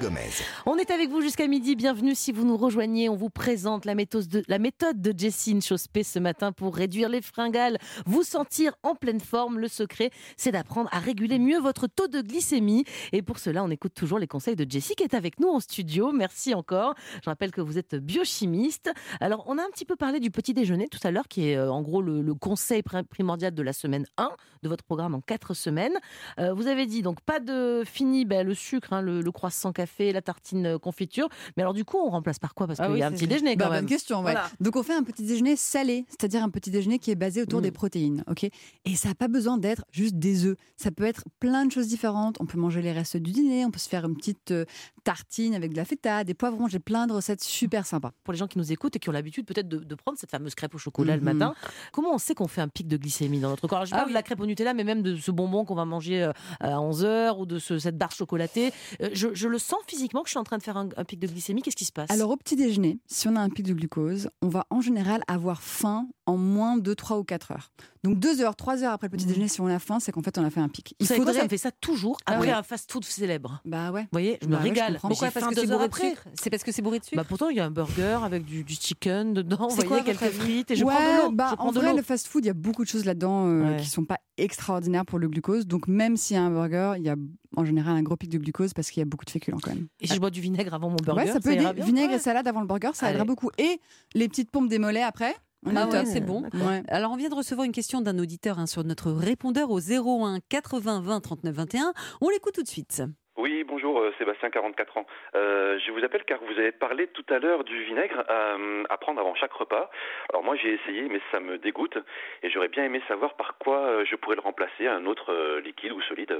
Gomez. 0.00 0.30
On 0.66 0.76
est 0.76 0.90
avec 0.90 1.08
vous 1.10 1.20
jusqu'à 1.22 1.46
midi. 1.46 1.74
Bienvenue 1.74 2.14
si 2.14 2.32
vous 2.32 2.44
nous 2.44 2.56
rejoignez. 2.56 3.08
On 3.08 3.16
vous 3.16 3.30
présente 3.30 3.86
la 3.86 3.94
méthode 3.94 4.28
de, 4.28 4.42
la 4.46 4.58
méthode 4.58 5.00
de 5.00 5.18
Jessine 5.18 5.60
ce 5.62 6.18
matin 6.18 6.52
pour 6.52 6.76
réduire 6.76 7.08
les 7.08 7.22
fringales, 7.22 7.78
vous 8.04 8.22
sentir 8.22 8.74
en 8.82 8.94
pleine 8.94 9.20
forme. 9.20 9.58
Le 9.58 9.68
secret, 9.68 10.10
c'est 10.36 10.52
d'apprendre 10.52 10.90
à 10.92 10.98
réguler 10.98 11.38
mieux 11.38 11.58
votre 11.58 11.86
taux 11.86 12.08
de 12.08 12.20
glycémie. 12.20 12.84
Et 13.12 13.22
pour 13.22 13.38
cela, 13.38 13.64
on 13.64 13.70
écoute 13.70 13.94
toujours 13.94 14.18
les 14.18 14.26
conseils 14.26 14.56
de 14.56 14.70
Jessie 14.70 14.94
qui 14.94 15.02
est 15.02 15.14
avec 15.14 15.40
nous 15.40 15.48
en 15.48 15.60
studio. 15.60 16.12
Merci 16.12 16.54
encore. 16.54 16.94
Je 17.24 17.30
rappelle 17.30 17.50
que 17.50 17.60
vous 17.60 17.78
êtes 17.78 17.94
biochimiste. 17.94 18.92
Alors, 19.20 19.44
on 19.46 19.56
a 19.58 19.62
un 19.62 19.70
petit 19.72 19.86
peu 19.86 19.96
parlé 19.96 20.20
du 20.20 20.30
petit 20.30 20.54
déjeuner 20.54 20.88
tout 20.88 21.00
à 21.02 21.10
l'heure, 21.10 21.28
qui 21.28 21.48
est 21.48 21.56
euh, 21.56 21.72
en 21.72 21.82
gros 21.82 22.02
le, 22.02 22.34
conseil 22.34 22.82
pr- 22.82 23.04
primordial 23.04 23.54
de 23.54 23.62
la 23.62 23.72
semaine 23.72 24.04
1 24.18 24.30
de 24.62 24.68
votre 24.68 24.84
programme 24.84 25.14
en 25.14 25.20
4 25.20 25.54
semaines. 25.54 25.96
Euh, 26.38 26.52
vous 26.52 26.66
avez 26.66 26.86
dit 26.86 27.02
donc 27.02 27.20
pas 27.22 27.40
de 27.40 27.82
fini 27.86 28.24
ben, 28.24 28.46
le 28.46 28.54
sucre, 28.54 28.92
hein, 28.92 29.02
le 29.02 29.22
croissant 29.32 29.53
café, 29.72 30.12
la 30.12 30.22
tartine 30.22 30.66
euh, 30.66 30.78
confiture. 30.78 31.28
Mais 31.56 31.62
alors 31.62 31.74
du 31.74 31.84
coup, 31.84 31.98
on 31.98 32.10
remplace 32.10 32.38
par 32.38 32.54
quoi? 32.54 32.66
Parce 32.66 32.80
Ah 32.80 32.84
qu'il 32.84 32.94
oui, 32.94 33.00
y 33.00 33.02
a 33.02 33.06
un 33.06 33.12
petit 33.12 33.26
déjeuner 33.26 33.56
quand 33.56 33.64
Bah, 33.66 33.70
même. 33.70 33.80
bonne 33.80 33.88
question, 33.88 34.16
ouais. 34.18 34.22
Voilà. 34.32 34.48
Donc 34.60 34.76
on 34.76 34.82
fait 34.82 34.94
un 34.94 35.02
petit 35.02 35.22
déjeuner 35.24 35.56
salé, 35.56 36.04
c'est-à-dire 36.08 36.42
un 36.42 36.50
petit 36.50 36.70
déjeuner 36.70 36.98
qui 36.98 37.10
est 37.10 37.14
basé 37.14 37.42
autour 37.42 37.60
Mm. 37.60 37.62
des 37.62 37.70
protéines, 37.70 38.24
ok? 38.28 38.44
Et 38.84 38.96
ça 38.96 39.08
n'a 39.08 39.14
pas 39.14 39.28
besoin 39.28 39.58
d'être 39.58 39.84
juste 39.90 40.16
des 40.16 40.44
œufs. 40.46 40.56
Ça 40.76 40.90
peut 40.90 41.04
être 41.04 41.24
plein 41.40 41.66
de 41.66 41.72
choses 41.72 41.88
différentes. 41.88 42.36
On 42.40 42.46
peut 42.46 42.58
manger 42.58 42.82
les 42.82 42.92
restes 42.92 43.16
du 43.16 43.30
dîner, 43.32 43.64
on 43.64 43.70
peut 43.70 43.78
se 43.78 43.88
faire 43.88 44.04
une 44.04 44.16
petite 44.16 44.50
euh, 44.50 44.64
tartine 45.04 45.54
avec 45.54 45.72
de 45.72 45.76
la 45.76 45.84
feta, 45.84 46.24
des 46.24 46.34
poivrons. 46.34 46.66
J'ai 46.68 46.78
plein 46.78 47.06
de 47.06 47.12
recettes 47.12 47.42
super 47.44 47.86
sympas. 47.86 48.12
Pour 48.24 48.32
les 48.32 48.38
gens 48.38 48.46
qui 48.46 48.58
nous 48.58 48.72
écoutent 48.72 48.96
et 48.96 48.98
qui 48.98 49.08
ont 49.08 49.12
l'habitude 49.12 49.46
peut-être 49.46 49.68
de, 49.68 49.78
de 49.78 49.94
prendre 49.94 50.18
cette 50.18 50.30
fameuse 50.30 50.54
crêpe 50.54 50.74
au 50.74 50.78
chocolat 50.78 51.14
le 51.16 51.22
Mhm. 51.22 51.32
matin, 51.38 51.54
comment 51.92 52.14
on 52.14 52.18
sait 52.18 52.34
qu'on 52.34 52.48
fait 52.48 52.60
un 52.60 52.68
pic 52.68 52.88
de 52.88 52.96
glycémie 52.96 53.40
dans 53.40 53.50
notre 53.50 53.66
corps? 53.68 53.78
Alors, 53.78 53.86
Je 53.86 53.94
Ah 53.94 53.98
parle 53.98 54.08
oui. 54.08 54.12
de 54.12 54.14
la 54.14 54.22
crêpe 54.22 54.40
au 54.40 54.46
Nutella, 54.46 54.74
mais 54.74 54.84
même 54.84 55.02
de 55.02 55.16
ce 55.16 55.30
bonbon 55.30 55.64
qu'on 55.64 55.74
va 55.74 55.84
manger 55.84 56.22
euh, 56.22 56.32
à 56.60 56.78
11h 56.80 57.38
ou 57.38 57.46
de 57.46 57.58
ce- 57.58 57.78
cette 57.78 57.98
barre 57.98 58.12
chocolatée. 58.12 58.72
Euh, 59.02 59.10
Je, 59.12 59.28
je 59.44 59.48
le 59.48 59.58
sens 59.58 59.78
physiquement 59.86 60.22
que 60.22 60.28
je 60.28 60.32
suis 60.32 60.38
en 60.38 60.44
train 60.44 60.58
de 60.58 60.62
faire 60.62 60.76
un, 60.76 60.88
un 60.96 61.04
pic 61.04 61.20
de 61.20 61.26
glycémie. 61.26 61.60
Qu'est-ce 61.62 61.76
qui 61.76 61.84
se 61.84 61.92
passe? 61.92 62.10
Alors 62.10 62.30
au 62.30 62.36
petit 62.36 62.56
déjeuner, 62.56 62.98
si 63.06 63.28
on 63.28 63.36
a 63.36 63.40
un 63.40 63.50
pic 63.50 63.66
de 63.66 63.74
glucose, 63.74 64.30
on 64.42 64.48
va 64.48 64.64
en 64.70 64.80
général 64.80 65.22
avoir 65.28 65.62
faim 65.62 66.08
en 66.26 66.36
moins 66.38 66.78
de 66.78 66.94
3 66.94 67.18
ou 67.18 67.24
4 67.24 67.52
heures. 67.52 67.70
Donc 68.02 68.18
2 68.18 68.40
heures, 68.40 68.56
3 68.56 68.82
heures 68.82 68.92
après 68.92 69.08
le 69.08 69.12
petit 69.12 69.24
Mhm. 69.24 69.28
déjeuner, 69.28 69.48
si 69.48 69.60
on 69.60 69.66
a 69.66 69.78
faim, 69.78 70.00
c'est 70.00 70.10
qu'en 70.12 70.22
fait 70.22 70.36
on 70.38 70.44
a 70.44 70.50
fait 70.50 70.60
un 70.60 70.68
pic. 70.68 70.94
Il 70.98 71.06
savez 71.06 71.18
quoi, 71.18 71.26
faudrait... 71.26 71.38
ça 71.40 71.44
me 71.44 71.48
fait 71.50 71.58
ça 71.58 71.70
toujours 71.70 72.16
Ah 72.26 72.32
après 72.36 72.46
ouais. 72.48 72.52
un 72.52 72.62
fast-food 72.62 73.04
célèbre. 73.04 73.60
Bah 73.66 73.92
ouais. 73.92 74.02
Vous 74.02 74.08
voyez, 74.12 74.38
je 74.40 74.46
me 74.46 74.52
Bah 74.52 74.58
ouais, 74.58 74.62
je 74.64 74.68
régale. 74.70 74.92
Mais 74.94 74.98
Pourquoi 75.00 75.30
Parce 75.30 75.46
que 75.48 75.54
c'est 75.60 75.66
bourré 75.66 75.88
de 75.88 75.94
sucre? 75.94 76.22
C'est 76.40 76.50
parce 76.50 76.62
que 76.64 76.72
c'est 76.72 76.82
bourré 76.82 76.98
de 77.00 77.04
sucre? 77.04 77.16
Bah 77.16 77.24
pourtant, 77.28 77.50
il 77.50 77.56
y 77.56 77.60
a 77.60 77.66
un 77.66 77.70
burger 77.70 78.18
avec 78.24 78.44
du, 78.46 78.64
du 78.64 78.74
chicken 78.74 79.34
dedans, 79.34 79.68
vous 79.68 79.76
C'est 79.76 79.86
quoi, 79.86 79.98
voyez, 79.98 80.12
votre 80.12 80.18
quelques 80.20 80.34
frites 80.34 80.70
et 80.70 80.76
je 80.76 80.84
ouais, 80.84 80.94
prends 80.94 81.02
de 81.18 81.22
l'eau. 81.26 81.32
bah, 81.32 81.50
je 81.58 81.62
en 81.62 81.72
de 81.72 81.78
vrai, 81.80 81.94
le 81.94 82.02
fast-food, 82.02 82.44
il 82.44 82.48
y 82.48 82.50
a 82.50 82.54
beaucoup 82.54 82.84
de 82.84 82.88
choses 82.88 83.04
là-dedans 83.04 83.46
euh, 83.48 83.76
qui 83.76 83.88
sont 83.88 84.04
pas 84.06 84.18
extraordinaires 84.38 85.04
pour 85.04 85.18
le 85.18 85.28
glucose. 85.28 85.66
Donc 85.66 85.86
même 85.88 86.16
s'il 86.16 86.36
y 86.36 86.38
a 86.38 86.42
un 86.42 86.50
burger, 86.50 86.94
il 86.96 87.04
y 87.04 87.08
a 87.10 87.16
en 87.56 87.64
général 87.64 87.96
un 87.96 88.02
gros 88.02 88.16
pic 88.16 88.30
de 88.30 88.38
glucose 88.38 88.72
parce 88.74 88.90
qu'il 88.90 89.00
y 89.00 89.02
a 89.02 89.06
beaucoup 89.06 89.24
de 89.24 89.30
féculents 89.30 89.58
quand 89.62 89.74
même. 89.74 89.88
Et 90.00 90.06
si 90.06 90.14
je 90.14 90.20
bois 90.20 90.30
du 90.30 90.40
vinaigre 90.40 90.74
avant 90.74 90.90
mon 90.90 90.96
burger, 90.96 91.24
ouais, 91.26 91.32
ça 91.32 91.40
peut 91.40 91.52
ira 91.54 91.70
aider. 91.70 91.74
bien 91.76 91.84
Vinaigre 91.86 92.10
Ouais. 92.10 92.16
et 92.16 92.20
salade 92.20 92.46
avant 92.48 92.60
le 92.60 92.66
burger, 92.66 92.90
ça 92.94 93.10
aidera 93.10 93.24
beaucoup. 93.24 93.50
Et 93.58 93.80
les 94.14 94.28
petites 94.28 94.50
pompes 94.50 94.68
des 94.68 94.78
mollets 94.78 95.02
après. 95.02 95.34
On 95.66 95.74
Ah 95.76 95.88
ouais, 95.88 96.04
c'est 96.04 96.20
bon. 96.20 96.42
Ouais. 96.52 96.82
Alors, 96.88 97.10
on 97.12 97.16
vient 97.16 97.30
de 97.30 97.34
recevoir 97.34 97.64
une 97.64 97.72
question 97.72 98.02
d'un 98.02 98.18
auditeur 98.18 98.58
hein, 98.58 98.66
sur 98.66 98.84
notre 98.84 99.10
répondeur 99.10 99.70
au 99.70 99.80
01 99.80 100.40
80 100.50 101.00
20 101.00 101.20
39 101.20 101.54
21. 101.54 101.92
On 102.20 102.28
l'écoute 102.28 102.54
tout 102.54 102.62
de 102.62 102.68
suite. 102.68 103.02
Oui, 103.36 103.64
bonjour, 103.64 103.98
euh, 103.98 104.14
Sébastien, 104.16 104.48
44 104.48 104.96
ans. 104.96 105.06
Euh, 105.34 105.76
je 105.84 105.90
vous 105.90 106.04
appelle 106.04 106.22
car 106.24 106.38
vous 106.40 106.56
avez 106.56 106.70
parlé 106.70 107.08
tout 107.08 107.24
à 107.30 107.40
l'heure 107.40 107.64
du 107.64 107.82
vinaigre 107.82 108.24
euh, 108.30 108.84
à 108.88 108.96
prendre 108.96 109.20
avant 109.20 109.34
chaque 109.34 109.52
repas. 109.52 109.90
Alors 110.30 110.44
moi 110.44 110.54
j'ai 110.54 110.74
essayé 110.74 111.08
mais 111.08 111.20
ça 111.32 111.40
me 111.40 111.58
dégoûte 111.58 111.98
et 112.44 112.50
j'aurais 112.50 112.68
bien 112.68 112.84
aimé 112.84 113.02
savoir 113.08 113.34
par 113.34 113.58
quoi 113.58 113.78
euh, 113.78 114.04
je 114.04 114.14
pourrais 114.14 114.36
le 114.36 114.40
remplacer, 114.40 114.86
un 114.86 115.04
autre 115.06 115.58
liquide 115.64 115.92
ou 115.92 116.00
solide, 116.02 116.36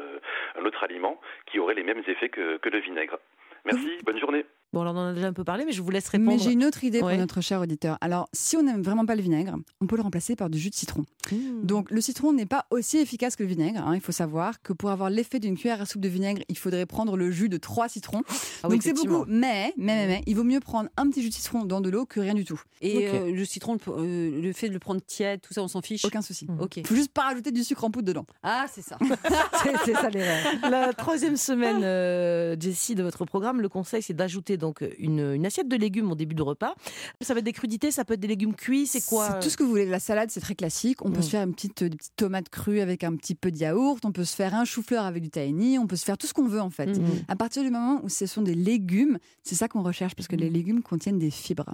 un 0.55 0.65
autre 0.65 0.85
aliment 0.85 1.21
qui 1.47 1.59
aurait 1.59 1.75
les 1.75 1.83
mêmes 1.83 2.03
effets 2.07 2.29
que, 2.29 2.59
que 2.59 2.69
le 2.69 2.79
vinaigre. 2.79 3.19
Merci, 3.65 3.99
bonne 4.05 4.21
journée. 4.21 4.45
Bon, 4.75 4.81
alors 4.83 4.95
on 4.95 4.99
en 4.99 5.07
a 5.09 5.13
déjà 5.15 5.29
un 5.29 5.33
peu 5.33 5.45
parlé, 5.45 5.65
mais 5.65 5.73
je 5.73 5.81
vous 5.83 5.91
laisse 5.91 6.09
répondre. 6.09 6.31
Mais 6.33 6.39
j'ai 6.39 6.53
une 6.53 6.65
autre 6.65 6.83
idée 6.85 7.01
Ouais. 7.01 7.13
pour 7.13 7.19
notre 7.21 7.41
cher 7.41 7.61
auditeur. 7.61 7.97
Alors, 8.01 8.29
si 8.33 8.57
on 8.57 8.63
n'aime 8.63 8.83
vraiment 8.83 9.07
pas 9.07 9.15
le 9.15 9.23
vinaigre, 9.23 9.57
on 9.81 9.87
peut 9.87 9.97
le 9.97 10.03
remplacer 10.03 10.37
par 10.37 10.51
du 10.51 10.59
jus 10.59 10.71
de 10.71 10.75
citron. 10.75 11.05
Mmh. 11.33 11.37
Donc, 11.63 11.91
le 11.91 12.01
citron 12.01 12.33
n'est 12.33 12.45
pas 12.47 12.67
aussi 12.71 12.99
efficace 12.99 13.37
que 13.37 13.43
le 13.43 13.49
vinaigre. 13.49 13.83
hein. 13.87 13.95
Il 13.95 14.01
faut 14.01 14.13
savoir 14.13 14.61
que 14.63 14.73
pour 14.73 14.91
avoir 14.91 15.11
l'effet 15.11 15.39
d'une 15.41 15.57
cuillère 15.57 15.81
à 15.81 15.87
soupe 15.87 16.01
de 16.03 16.09
vinaigre, 16.09 16.43
il 16.49 16.59
faudrait 16.59 16.87
prendre 16.87 17.17
le 17.17 17.31
jus 17.31 17.49
de 17.49 17.57
trois 17.57 17.89
citrons. 17.89 18.23
Ah 18.63 18.69
oui, 18.69 18.75
Donc, 18.75 18.83
c'est 18.83 18.93
beaucoup. 18.93 19.25
Mais, 19.29 19.73
mais, 19.77 19.97
mais, 19.97 20.07
mais, 20.07 20.23
il 20.27 20.35
vaut 20.37 20.45
mieux 20.45 20.61
prendre 20.61 20.89
un 20.97 21.09
petit 21.09 21.23
jus 21.23 21.29
de 21.31 21.35
citron 21.35 21.65
dans 21.65 21.81
de 21.81 21.89
l'eau 21.91 22.05
que 22.07 22.21
rien 22.21 22.35
du 22.35 22.45
tout. 22.45 22.61
Et 22.83 23.09
euh, 23.09 23.31
le 23.33 23.45
citron, 23.45 23.79
euh, 23.89 24.41
le 24.43 24.53
fait 24.53 24.69
de 24.69 24.73
le 24.75 24.79
prendre 24.81 25.01
tiède, 25.01 25.41
tout 25.41 25.55
ça, 25.55 25.63
on 25.63 25.69
s'en 25.69 25.81
fiche? 25.83 26.05
Aucun 26.05 26.21
souci. 26.23 26.47
Mmh. 26.47 26.61
Ok. 26.61 26.77
Il 26.79 26.87
faut 26.87 26.95
juste 26.97 27.13
pas 27.13 27.23
rajouter 27.23 27.53
du 27.53 27.63
sucre 27.65 27.85
en 27.85 27.91
poudre 27.91 28.07
dedans. 28.09 28.27
Ah, 28.43 28.67
c'est 28.73 28.83
ça. 28.83 28.99
c'est 29.63 29.73
c'est 29.85 29.95
ça 29.95 30.11
l'erreur. 30.11 30.37
La 30.71 30.93
troisième 30.93 31.37
semaine, 31.37 31.83
euh, 31.83 32.57
Jessie, 32.59 32.95
de 32.95 33.03
votre 33.03 33.25
programme, 33.25 33.61
le 33.61 33.69
conseil, 33.69 34.03
c'est 34.03 34.15
d'ajouter 34.15 34.57
donc 34.65 34.83
une, 34.99 35.35
une 35.35 35.45
assiette 35.47 35.69
de 35.69 35.77
légumes 35.77 36.11
au 36.11 36.15
début 36.15 36.35
de 36.35 36.43
repas. 36.43 36.75
Ça 37.21 37.35
va 37.35 37.39
être 37.41 37.45
des 37.45 37.53
crudités, 37.53 37.91
ça 37.91 38.05
peut 38.05 38.15
être 38.15 38.21
des 38.21 38.29
légumes 38.29 38.55
cuits, 38.55 38.87
c'est 38.87 39.05
quoi 39.05 39.29
C'est 39.33 39.41
tout 39.41 39.51
ce 39.51 39.57
que 39.57 39.63
vous 39.63 39.69
voulez. 39.69 39.85
La 39.87 40.01
salade, 40.01 40.31
c'est 40.31 40.41
très 40.41 40.55
classique. 40.55 41.05
On 41.05 41.11
peut 41.11 41.19
Mm. 41.21 41.23
se 41.23 41.31
faire 41.31 41.43
une 41.47 41.55
petite, 41.55 41.85
des 41.85 41.97
petites 41.97 42.17
tomates 42.17 42.49
crues 42.49 42.81
avec 42.81 43.05
un 43.05 43.15
petit 43.17 43.35
peu 43.35 43.51
de 43.51 43.59
yaourt. 43.59 44.05
On 44.05 44.13
peut 44.13 44.25
se 44.25 44.35
faire 44.35 44.55
un 44.55 44.65
chou-fleur 44.65 45.05
avec 45.05 45.23
du 45.23 45.31
tahini. 45.31 45.79
On 45.79 45.87
peut 45.87 45.97
se 45.97 46.05
faire 46.05 46.17
tout 46.19 46.27
ce 46.27 46.35
qu'on 46.35 46.47
veut, 46.49 46.61
en 46.63 46.71
fait. 46.71 46.87
Mhm. 46.99 47.05
À 47.29 47.37
partir 47.37 47.63
du 47.63 47.71
moment 47.71 48.01
où 48.03 48.09
ce 48.09 48.27
sont 48.27 48.43
des 48.43 48.55
légumes, 48.55 49.19
c'est 49.43 49.55
ça 49.55 49.69
qu'on 49.69 49.83
recherche 49.83 50.15
parce 50.15 50.29
que 50.29 50.37
Mm. 50.37 50.41
les 50.41 50.51
légumes 50.51 50.83
contiennent 50.83 51.19
des 51.19 51.31
fibres. 51.31 51.71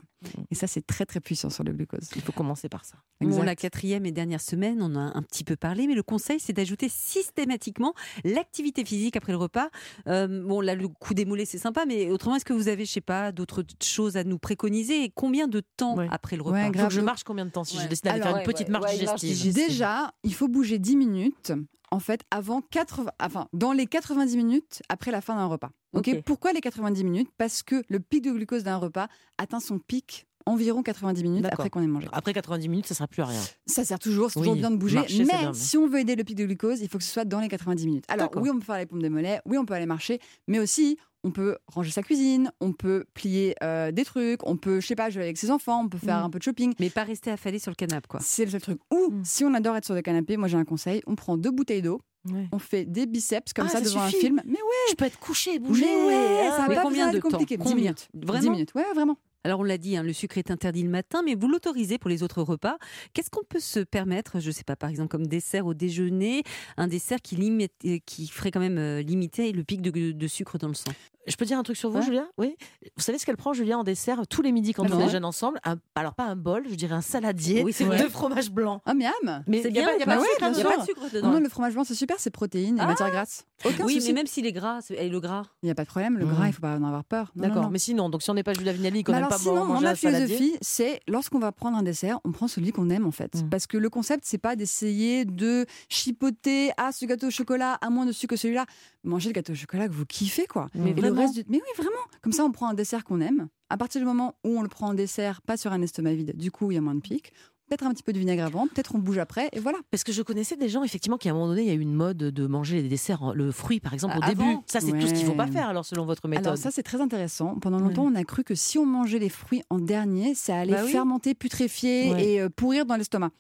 Et 0.50 0.54
ça, 0.54 0.66
c'est 0.66 0.84
très, 0.86 1.06
très 1.06 1.20
puissant 1.20 1.50
sur 1.50 1.62
le 1.64 1.72
glucose. 1.72 2.08
Il 2.16 2.22
faut 2.22 2.32
commencer 2.32 2.68
par 2.68 2.84
ça. 2.84 2.96
Bon, 3.20 3.42
la 3.42 3.54
quatrième 3.56 4.04
et 4.06 4.12
dernière 4.12 4.40
semaine, 4.40 4.80
on 4.82 4.86
en 4.86 4.96
a 4.96 5.16
un 5.18 5.22
petit 5.22 5.44
peu 5.44 5.54
parlé, 5.56 5.86
mais 5.86 5.94
le 5.94 6.02
conseil, 6.02 6.40
c'est 6.40 6.52
d'ajouter 6.52 6.88
systématiquement 7.24 7.94
l'activité 8.24 8.84
physique 8.84 9.16
après 9.16 9.32
le 9.32 9.38
repas. 9.38 9.68
Euh, 10.06 10.26
bon, 10.46 10.60
là, 10.60 10.74
le 10.74 10.88
coup 10.88 11.14
des 11.14 11.24
mollets, 11.24 11.44
c'est 11.44 11.58
sympa, 11.58 11.84
mais 11.86 12.10
autrement, 12.10 12.36
est-ce 12.36 12.44
que 12.44 12.52
vous 12.52 12.68
avez, 12.68 12.79
je 12.84 12.92
sais 12.92 13.00
pas, 13.00 13.32
d'autres 13.32 13.64
choses 13.82 14.16
à 14.16 14.24
nous 14.24 14.38
préconiser 14.38 15.04
et 15.04 15.10
combien 15.14 15.48
de 15.48 15.62
temps 15.76 15.96
Ouais. 15.96 16.08
après 16.10 16.36
le 16.36 16.42
repas? 16.42 16.56
Ouais, 16.58 16.66
Faut 16.66 16.72
grave. 16.72 16.88
que 16.88 16.94
je 16.94 17.00
marche 17.00 17.24
combien 17.24 17.44
de 17.46 17.50
temps 17.50 17.64
si 17.64 17.76
Ouais. 17.76 17.84
je 17.84 17.88
décide 17.88 18.04
d'aller 18.04 18.22
faire 18.22 18.36
une 18.36 18.42
petite 18.44 18.66
ouais, 18.68 18.72
marche 18.72 18.92
digestive? 18.96 19.54
Déjà, 19.54 20.12
il 20.24 20.34
faut 20.34 20.48
bouger 20.48 20.78
10 20.78 20.96
minutes. 20.96 21.52
En 21.92 21.98
fait, 21.98 22.20
avant 22.30 22.60
80, 22.60 23.10
enfin, 23.20 23.48
dans 23.52 23.72
les 23.72 23.86
90 23.86 24.36
minutes 24.36 24.80
après 24.88 25.10
la 25.10 25.20
fin 25.20 25.34
d'un 25.34 25.46
repas. 25.46 25.70
Ok? 25.92 26.08
Ok. 26.08 26.22
Pourquoi 26.24 26.52
les 26.52 26.60
90 26.60 27.02
minutes? 27.02 27.28
Parce 27.36 27.64
que 27.64 27.82
le 27.88 27.98
pic 27.98 28.22
de 28.22 28.30
glucose 28.30 28.62
d'un 28.62 28.76
repas 28.76 29.08
atteint 29.38 29.58
son 29.58 29.80
pic 29.80 30.24
environ 30.46 30.82
90 30.84 31.22
minutes 31.22 31.46
après 31.46 31.68
qu'on 31.68 31.82
ait 31.82 31.86
mangé. 31.88 32.08
Après 32.12 32.32
90 32.32 32.68
minutes, 32.68 32.86
ça 32.86 32.94
sert 32.94 33.08
plus 33.08 33.22
à 33.22 33.26
rien. 33.26 33.40
Ça 33.66 33.84
sert 33.84 33.98
toujours, 33.98 34.30
c'est 34.30 34.38
Oui, 34.38 34.44
toujours 34.46 34.56
bien 34.56 34.70
de 34.70 34.76
bouger. 34.76 34.96
marcher, 34.96 35.16
c'est 35.18 35.32
mais 35.32 35.38
bien, 35.38 35.48
mais- 35.52 35.58
si 35.58 35.76
on 35.76 35.86
veut 35.88 35.98
aider 35.98 36.14
le 36.16 36.22
pic 36.24 36.36
de 36.36 36.44
glucose, 36.46 36.80
il 36.80 36.88
faut 36.88 36.98
que 36.98 37.04
ce 37.04 37.10
soit 37.12 37.24
dans 37.24 37.40
les 37.40 37.48
90 37.48 37.86
minutes. 37.86 38.04
Alors 38.08 38.30
oui, 38.36 38.50
on 38.50 38.58
peut 38.58 38.64
faire 38.64 38.78
les 38.78 38.86
pompes 38.86 39.02
des 39.02 39.10
mollets, 39.10 39.40
oui, 39.44 39.58
on 39.58 39.64
peut 39.66 39.74
aller 39.74 39.86
marcher, 39.86 40.18
mais 40.46 40.58
aussi 40.60 40.96
on 41.24 41.30
peut 41.30 41.56
ranger 41.66 41.90
sa 41.90 42.02
cuisine, 42.02 42.50
on 42.60 42.72
peut 42.72 43.04
plier 43.14 43.54
euh, 43.62 43.90
des 43.92 44.04
trucs, 44.04 44.46
on 44.46 44.56
peut, 44.56 44.80
je 44.80 44.86
sais 44.86 44.94
pas, 44.96 45.10
jouer 45.10 45.22
avec 45.22 45.36
ses 45.38 45.50
enfants, 45.50 45.82
on 45.84 45.88
peut 45.88 45.98
faire 45.98 46.20
Mm. 46.20 46.24
un 46.24 46.30
peu 46.30 46.38
de 46.38 46.44
shopping. 46.44 46.72
Mais 46.80 46.90
pas 46.90 47.04
rester 47.04 47.30
affalé 47.30 47.58
sur 47.58 47.70
le 47.70 47.76
canapé, 47.76 48.06
quoi. 48.08 48.20
C'est 48.22 48.44
le 48.44 48.50
seul 48.50 48.60
truc. 48.62 48.80
Ou 48.92 49.10
Mm. 49.10 49.24
si 49.24 49.44
on 49.44 49.52
adore 49.54 49.76
être 49.76 49.84
sur 49.84 49.94
des 49.94 50.02
canapés, 50.02 50.36
moi 50.36 50.48
j'ai 50.48 50.56
un 50.56 50.64
conseil, 50.64 51.02
on 51.06 51.14
prend 51.16 51.36
deux 51.36 51.50
bouteilles 51.50 51.82
d'eau, 51.82 52.00
Ouais. 52.30 52.48
on 52.52 52.58
fait 52.58 52.84
des 52.84 53.06
biceps 53.06 53.52
comme 53.54 53.66
Ah, 53.66 53.70
ça, 53.70 53.78
ça 53.78 53.84
devant 53.84 54.04
suffit. 54.06 54.16
un 54.16 54.20
film. 54.20 54.42
Mais 54.44 54.52
ouais, 54.58 54.90
Je 54.90 54.94
peux 54.94 55.06
être 55.06 55.18
couché, 55.18 55.58
bouger. 55.58 55.86
mais 55.86 56.06
ouais, 56.06 56.50
ça 56.50 56.66
va 56.68 56.74
pas 56.74 56.82
combien 56.82 57.08
de 57.08 57.12
d'être 57.14 57.22
temps 57.22 57.30
compliqué. 57.30 57.56
10 57.56 57.62
Combien 57.62 57.76
minutes. 57.76 58.08
10 58.14 58.26
Vraiment 58.26 58.50
minutes, 58.52 58.74
ouais, 58.74 58.84
vraiment. 58.94 59.16
Alors 59.42 59.60
on 59.60 59.62
l'a 59.62 59.78
dit, 59.78 59.96
hein, 59.96 60.02
le 60.02 60.12
sucre 60.12 60.36
est 60.36 60.50
interdit 60.50 60.82
le 60.82 60.90
matin, 60.90 61.22
mais 61.24 61.34
vous 61.34 61.48
l'autorisez 61.48 61.96
pour 61.96 62.10
les 62.10 62.22
autres 62.22 62.42
repas. 62.42 62.76
Qu'est-ce 63.14 63.30
qu'on 63.30 63.42
peut 63.48 63.58
se 63.58 63.80
permettre, 63.80 64.38
je 64.38 64.50
sais 64.50 64.64
pas, 64.64 64.76
par 64.76 64.90
exemple 64.90 65.08
comme 65.08 65.26
dessert 65.26 65.64
au 65.64 65.72
déjeuner, 65.72 66.42
un 66.76 66.88
dessert 66.88 67.22
qui, 67.22 67.36
limite, 67.36 67.72
euh, 67.86 67.96
qui 68.04 68.26
ferait 68.28 68.50
quand 68.50 68.60
même 68.60 68.76
euh, 68.76 69.00
limiter 69.00 69.52
le 69.52 69.64
pic 69.64 69.80
de, 69.80 70.12
de 70.12 70.26
sucre 70.26 70.58
dans 70.58 70.68
le 70.68 70.74
sang? 70.74 70.92
Je 71.26 71.36
peux 71.36 71.44
dire 71.44 71.58
un 71.58 71.62
truc 71.62 71.76
sur 71.76 71.90
vous, 71.90 71.98
Ouais. 71.98 72.04
Julia? 72.04 72.26
Oui. 72.38 72.56
Vous 72.96 73.02
savez 73.02 73.18
ce 73.18 73.26
qu'elle 73.26 73.36
prend, 73.36 73.52
Julia, 73.52 73.78
en 73.78 73.84
dessert 73.84 74.26
tous 74.26 74.40
les 74.42 74.52
midis 74.52 74.72
quand 74.72 74.84
Ah 74.90 74.94
on 74.94 74.98
déjeune 75.04 75.24
ensemble 75.24 75.60
Un- 75.64 75.76
Alors, 75.94 76.14
pas 76.14 76.24
un 76.24 76.34
bol, 76.36 76.64
je 76.68 76.74
dirais 76.74 76.94
un 76.94 77.02
saladier 77.02 77.62
Oui, 77.62 77.72
de 77.78 78.08
fromage 78.08 78.50
blanc. 78.50 78.80
Ah, 78.86 78.94
miam 78.94 79.10
Mais 79.46 79.62
C'est 79.62 79.68
il 79.68 79.76
y 79.76 79.80
a 79.80 79.84
pas- 79.84 79.96
y 79.98 80.02
a 80.02 80.06
pas 80.06 80.18
Ouais, 80.18 80.26
sucre 80.34 80.50
n'y 80.50 80.60
a 80.62 80.64
pas 80.64 80.76
de 80.78 80.84
sucre 80.86 81.02
dedans. 81.12 81.30
non, 81.32 81.40
le 81.40 81.48
fromage 81.48 81.74
blanc, 81.74 81.84
c'est 81.84 81.94
super, 81.94 82.16
c'est 82.18 82.30
protéines 82.30 82.78
et 82.78 82.80
Ah 82.80 82.86
matières 82.86 83.10
grasses. 83.10 83.44
Aucun 83.64 83.84
oui, 83.84 83.94
souci. 83.96 84.08
mais 84.08 84.14
même 84.14 84.26
s'il 84.26 84.46
est 84.46 84.52
gras, 84.52 84.80
et 84.90 85.08
le 85.10 85.20
gras? 85.20 85.42
Il 85.62 85.66
n'y 85.66 85.70
a 85.70 85.74
pas 85.74 85.82
de 85.84 85.88
problème, 85.88 86.16
le 86.16 86.24
Mm. 86.24 86.30
gras, 86.34 86.46
il 86.46 86.52
faut 86.54 86.62
pas 86.62 86.76
en 86.76 86.84
avoir 86.84 87.04
peur. 87.04 87.30
D'accord, 87.36 87.70
mais 87.70 87.78
sinon, 87.78 88.08
donc 88.08 88.22
si 88.22 88.30
on 88.30 88.34
n'est 88.34 88.42
pas 88.42 88.54
Julia 88.54 88.72
Vignali, 88.72 89.04
qu'on 89.04 89.12
n'aime 89.12 89.28
pas 89.28 89.36
sinon, 89.38 89.66
manger 89.66 89.84
ma 89.84 89.94
philosophie, 89.94 90.56
c'est 90.62 91.00
lorsqu'on 91.06 91.38
va 91.38 91.52
prendre 91.52 91.76
un 91.76 91.82
dessert, 91.82 92.18
on 92.24 92.32
prend 92.32 92.48
celui 92.48 92.72
qu'on 92.72 92.88
aime 92.88 93.06
en 93.06 93.10
fait. 93.10 93.42
Mm. 93.42 93.50
Parce 93.50 93.66
que 93.66 93.76
le 93.76 93.90
concept, 93.90 94.24
c'est 94.26 94.38
pas 94.38 94.56
d'essayer 94.56 95.26
de 95.26 95.66
chipoter 96.04 96.70
ah 96.78 96.90
ce 96.92 97.04
gâteau 97.04 97.26
au 97.26 97.30
chocolat 97.30 97.74
a 97.74 97.90
moins 97.90 98.06
de 98.06 98.12
sucre 98.12 98.30
que 98.34 98.36
celui-là. 98.40 98.64
Mangez 99.04 99.28
le 99.30 99.34
gâteau 99.34 99.52
au 99.52 99.56
chocolat 99.56 99.88
que 99.88 99.92
vous 99.92 100.06
kiffez 100.06 100.46
quoi. 100.46 100.68
Et 100.74 100.92
le 101.10 101.14
vraiment 101.16 101.32
reste 101.32 101.44
du- 101.46 101.50
Mais 101.50 101.58
oui, 101.58 101.68
vraiment. 101.82 102.00
Comme 102.22 102.32
ça, 102.32 102.44
on 102.44 102.52
prend 102.52 102.68
un 102.68 102.74
dessert 102.74 103.04
qu'on 103.04 103.20
aime. 103.20 103.48
À 103.68 103.76
partir 103.76 104.00
du 104.00 104.06
moment 104.06 104.36
où 104.44 104.58
on 104.58 104.62
le 104.62 104.68
prend 104.68 104.88
en 104.88 104.94
dessert, 104.94 105.42
pas 105.42 105.56
sur 105.56 105.72
un 105.72 105.80
estomac 105.82 106.14
vide, 106.14 106.36
du 106.36 106.50
coup, 106.50 106.70
il 106.70 106.74
y 106.74 106.78
a 106.78 106.80
moins 106.80 106.94
de 106.94 107.00
pic. 107.00 107.32
Peut-être 107.70 107.86
un 107.86 107.92
petit 107.92 108.02
peu 108.02 108.12
de 108.12 108.18
vinaigre 108.18 108.44
avant, 108.44 108.66
peut-être 108.66 108.96
on 108.96 108.98
bouge 108.98 109.18
après, 109.18 109.48
et 109.52 109.60
voilà. 109.60 109.78
Parce 109.92 110.02
que 110.02 110.10
je 110.10 110.22
connaissais 110.22 110.56
des 110.56 110.68
gens, 110.68 110.82
effectivement, 110.82 111.16
qui 111.18 111.28
à 111.28 111.30
un 111.30 111.34
moment 111.34 111.46
donné, 111.46 111.62
il 111.62 111.68
y 111.68 111.70
a 111.70 111.74
eu 111.74 111.78
une 111.80 111.94
mode 111.94 112.16
de 112.16 112.46
manger 112.48 112.82
les 112.82 112.88
desserts, 112.88 113.22
en- 113.22 113.32
le 113.32 113.52
fruit 113.52 113.78
par 113.78 113.94
exemple, 113.94 114.16
au 114.18 114.20
Ah, 114.24 114.28
début. 114.30 114.56
Ça, 114.66 114.80
c'est 114.80 114.90
tout 114.90 115.06
ce 115.06 115.12
qu'il 115.14 115.22
ne 115.24 115.30
faut 115.30 115.36
pas 115.36 115.46
faire, 115.46 115.68
alors, 115.68 115.84
selon 115.84 116.04
votre 116.04 116.26
méthode. 116.26 116.46
Alors 116.48 116.58
ça, 116.58 116.72
c'est 116.72 116.82
très 116.82 117.00
intéressant. 117.00 117.54
Pendant 117.60 117.78
longtemps, 117.78 118.02
on 118.04 118.16
a 118.16 118.24
cru 118.24 118.42
que 118.42 118.56
si 118.56 118.76
on 118.76 118.84
mangeait 118.86 119.20
les 119.20 119.28
fruits 119.28 119.62
en 119.70 119.78
dernier, 119.78 120.34
ça 120.34 120.56
allait 120.58 120.72
Bah 120.72 120.80
oui. 120.84 120.90
fermenter, 120.90 121.34
putréfier 121.34 122.10
Ouais. 122.10 122.24
et 122.26 122.40
euh, 122.40 122.48
pourrir 122.48 122.86
dans 122.86 122.96
l'estomac. 122.96 123.30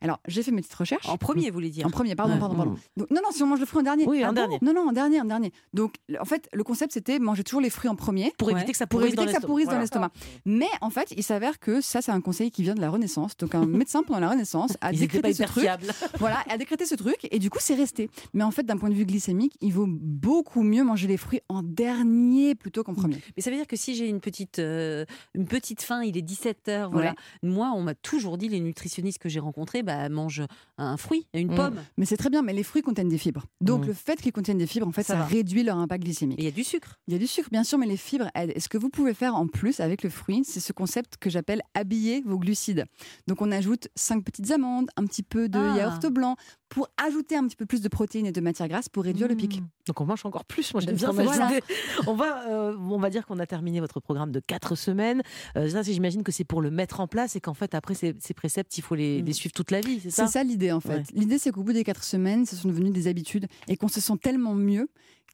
Alors, 0.00 0.20
j'ai 0.28 0.44
fait 0.44 0.52
mes 0.52 0.60
petites 0.62 0.74
recherches. 0.76 1.08
En 1.08 1.16
premier, 1.18 1.48
vous 1.48 1.54
voulez 1.54 1.70
dire 1.70 1.84
En 1.84 1.90
premier, 1.90 2.14
pardon, 2.14 2.38
pardon, 2.38 2.54
pardon. 2.54 2.70
Mm. 2.70 2.76
Donc, 2.96 3.10
non, 3.10 3.20
non, 3.24 3.32
si 3.32 3.42
on 3.42 3.48
mange 3.48 3.58
le 3.58 3.66
fruit 3.66 3.80
en 3.80 3.82
dernier. 3.84 4.06
Oui, 4.06 4.24
en 4.24 4.28
bon? 4.28 4.34
dernier. 4.34 4.58
Non, 4.62 4.72
non, 4.72 4.88
en 4.90 4.92
dernier, 4.92 5.20
en 5.20 5.24
dernier. 5.24 5.52
Donc, 5.74 5.94
en 6.20 6.24
fait, 6.24 6.48
le 6.52 6.62
concept, 6.62 6.92
c'était 6.92 7.18
manger 7.18 7.42
toujours 7.42 7.60
les 7.60 7.70
fruits 7.70 7.90
en 7.90 7.96
premier 7.96 8.32
pour 8.38 8.52
éviter 8.52 8.70
que 8.70 8.78
ça 8.78 8.86
pour 8.86 9.00
pourrisse 9.00 9.14
éviter 9.14 9.16
dans 9.16 9.26
que 9.26 9.30
ça 9.32 9.38
l'estomac. 9.38 9.46
pourrisse 9.48 9.66
dans 9.66 9.70
Voilà. 9.72 9.82
l'estomac. 9.82 10.10
Mais 10.44 10.68
en 10.80 10.90
fait, 10.90 11.12
il 11.16 11.24
s'avère 11.24 11.58
que 11.58 11.80
ça, 11.80 12.00
c'est 12.02 12.12
un 12.12 12.20
conseil 12.20 12.52
qui 12.52 12.62
vient 12.62 12.76
de 12.76 12.80
la 12.80 12.88
Renaissance. 12.90 13.36
Donc, 13.36 13.56
un 13.56 13.66
médecin 13.80 14.02
pendant 14.04 14.20
la 14.20 14.30
Renaissance 14.30 14.76
a 14.80 14.92
Ils 14.92 15.00
décrété 15.00 15.32
ce 15.34 15.42
truc. 15.42 15.66
Voilà, 16.18 16.44
a 16.48 16.56
décrété 16.58 16.86
ce 16.86 16.94
truc 16.94 17.26
et 17.30 17.38
du 17.38 17.50
coup, 17.50 17.58
c'est 17.60 17.74
resté. 17.74 18.08
Mais 18.34 18.44
en 18.44 18.50
fait, 18.50 18.62
d'un 18.64 18.76
point 18.76 18.90
de 18.90 18.94
vue 18.94 19.04
glycémique, 19.06 19.54
il 19.60 19.72
vaut 19.72 19.86
beaucoup 19.88 20.62
mieux 20.62 20.84
manger 20.84 21.08
les 21.08 21.16
fruits 21.16 21.40
en 21.48 21.62
dernier 21.62 22.54
plutôt 22.54 22.82
qu'en 22.84 22.94
premier. 22.94 23.16
Mais 23.36 23.42
ça 23.42 23.50
veut 23.50 23.56
dire 23.56 23.66
que 23.66 23.76
si 23.76 23.94
j'ai 23.94 24.06
une 24.08 24.20
petite, 24.20 24.58
euh, 24.58 25.04
une 25.34 25.46
petite 25.46 25.82
faim, 25.82 26.02
il 26.04 26.16
est 26.16 26.22
17h, 26.22 26.90
voilà. 26.92 27.14
Moi, 27.42 27.72
on 27.74 27.82
m'a 27.82 27.94
toujours 27.94 28.36
dit, 28.38 28.48
les 28.48 28.60
nutritionnistes 28.60 29.18
que 29.18 29.28
j'ai 29.28 29.40
rencontrés, 29.40 29.82
bah, 29.82 30.08
mange 30.08 30.42
un 30.78 30.96
fruit, 30.96 31.26
une 31.34 31.50
Mm. 31.52 31.56
pomme. 31.56 31.80
Mais 31.96 32.04
c'est 32.06 32.16
très 32.16 32.30
bien, 32.30 32.42
mais 32.42 32.52
les 32.52 32.62
fruits 32.62 32.82
contiennent 32.82 33.08
des 33.08 33.18
fibres. 33.18 33.44
Donc, 33.60 33.84
Mm. 33.84 33.88
le 33.88 33.92
fait 33.94 34.20
qu'ils 34.20 34.32
contiennent 34.32 34.58
des 34.58 34.66
fibres, 34.66 34.86
en 34.86 34.92
fait, 34.92 35.02
Ça 35.02 35.24
réduit 35.24 35.62
leur 35.62 35.76
impact 35.78 36.04
glycémique. 36.04 36.38
Il 36.38 36.44
y 36.44 36.48
a 36.48 36.52
du 36.52 36.62
sucre. 36.64 36.98
Il 37.08 37.12
y 37.14 37.16
a 37.16 37.18
du 37.18 37.26
sucre, 37.26 37.48
bien 37.50 37.64
sûr, 37.64 37.78
mais 37.78 37.86
les 37.86 37.96
fibres 37.96 38.30
aident. 38.34 38.52
Et 38.54 38.60
ce 38.60 38.68
que 38.68 38.78
vous 38.78 38.90
pouvez 38.90 39.14
faire 39.14 39.34
en 39.34 39.46
plus 39.46 39.80
avec 39.80 40.02
le 40.02 40.10
fruit, 40.10 40.42
c'est 40.44 40.60
ce 40.60 40.72
concept 40.72 41.16
que 41.16 41.30
j'appelle 41.30 41.62
habiller 41.74 42.22
vos 42.26 42.38
glucides. 42.38 42.84
Donc, 43.26 43.40
on 43.42 43.50
ajoute 43.50 43.69
cinq 43.94 44.24
petites 44.24 44.50
amandes, 44.50 44.88
un 44.96 45.04
petit 45.06 45.22
peu 45.22 45.48
de 45.48 45.58
Ah. 45.58 45.76
yaourt 45.76 46.06
blanc 46.08 46.36
pour 46.68 46.88
ajouter 47.04 47.36
un 47.36 47.46
petit 47.48 47.56
peu 47.56 47.66
plus 47.66 47.80
de 47.82 47.88
protéines 47.88 48.26
et 48.26 48.32
de 48.32 48.40
matières 48.40 48.68
grasses 48.68 48.88
pour 48.88 49.02
réduire 49.02 49.26
le 49.26 49.34
pic. 49.34 49.60
Mmh. 49.60 49.64
Donc 49.88 50.00
on 50.00 50.04
mange 50.06 50.24
encore 50.24 50.44
plus. 50.44 50.72
Moi 50.72 50.80
j'aime 50.80 50.94
bien 50.94 51.10
voilà. 51.10 51.32
cette 51.32 51.64
idée. 51.64 51.74
On 52.06 52.14
va, 52.14 52.48
euh, 52.48 52.76
on 52.78 52.98
va 52.98 53.10
dire 53.10 53.26
qu'on 53.26 53.38
a 53.40 53.46
terminé 53.46 53.80
votre 53.80 53.98
programme 53.98 54.30
de 54.30 54.38
4 54.40 54.76
semaines. 54.76 55.22
Euh, 55.56 55.68
ça, 55.68 55.82
c'est- 55.82 55.92
j'imagine 55.92 56.22
que 56.22 56.30
c'est 56.30 56.44
pour 56.44 56.62
le 56.62 56.70
mettre 56.70 57.00
en 57.00 57.08
place 57.08 57.34
et 57.34 57.40
qu'en 57.40 57.54
fait 57.54 57.74
après 57.74 57.94
ces, 57.94 58.14
ces 58.20 58.34
préceptes, 58.34 58.78
il 58.78 58.82
faut 58.82 58.94
les, 58.94 59.20
Mm. 59.20 59.24
les 59.26 59.32
suivre 59.32 59.52
toute 59.52 59.72
la 59.72 59.80
vie, 59.80 59.98
c'est 60.00 60.10
ça? 60.10 60.26
C'est 60.26 60.34
ça 60.34 60.44
l'idée 60.44 60.70
en 60.70 60.80
fait. 60.80 60.88
Ouais. 60.98 61.02
L'idée 61.14 61.38
c'est 61.38 61.50
qu'au 61.50 61.64
bout 61.64 61.72
des 61.72 61.82
quatre 61.84 62.04
semaines, 62.04 62.46
ce 62.46 62.54
sont 62.54 62.68
devenu 62.68 62.90
des 62.90 63.08
habitudes 63.08 63.46
et 63.66 63.76
qu'on 63.76 63.88
se 63.88 64.00
sent 64.00 64.14
tellement 64.22 64.54
mieux 64.54 64.88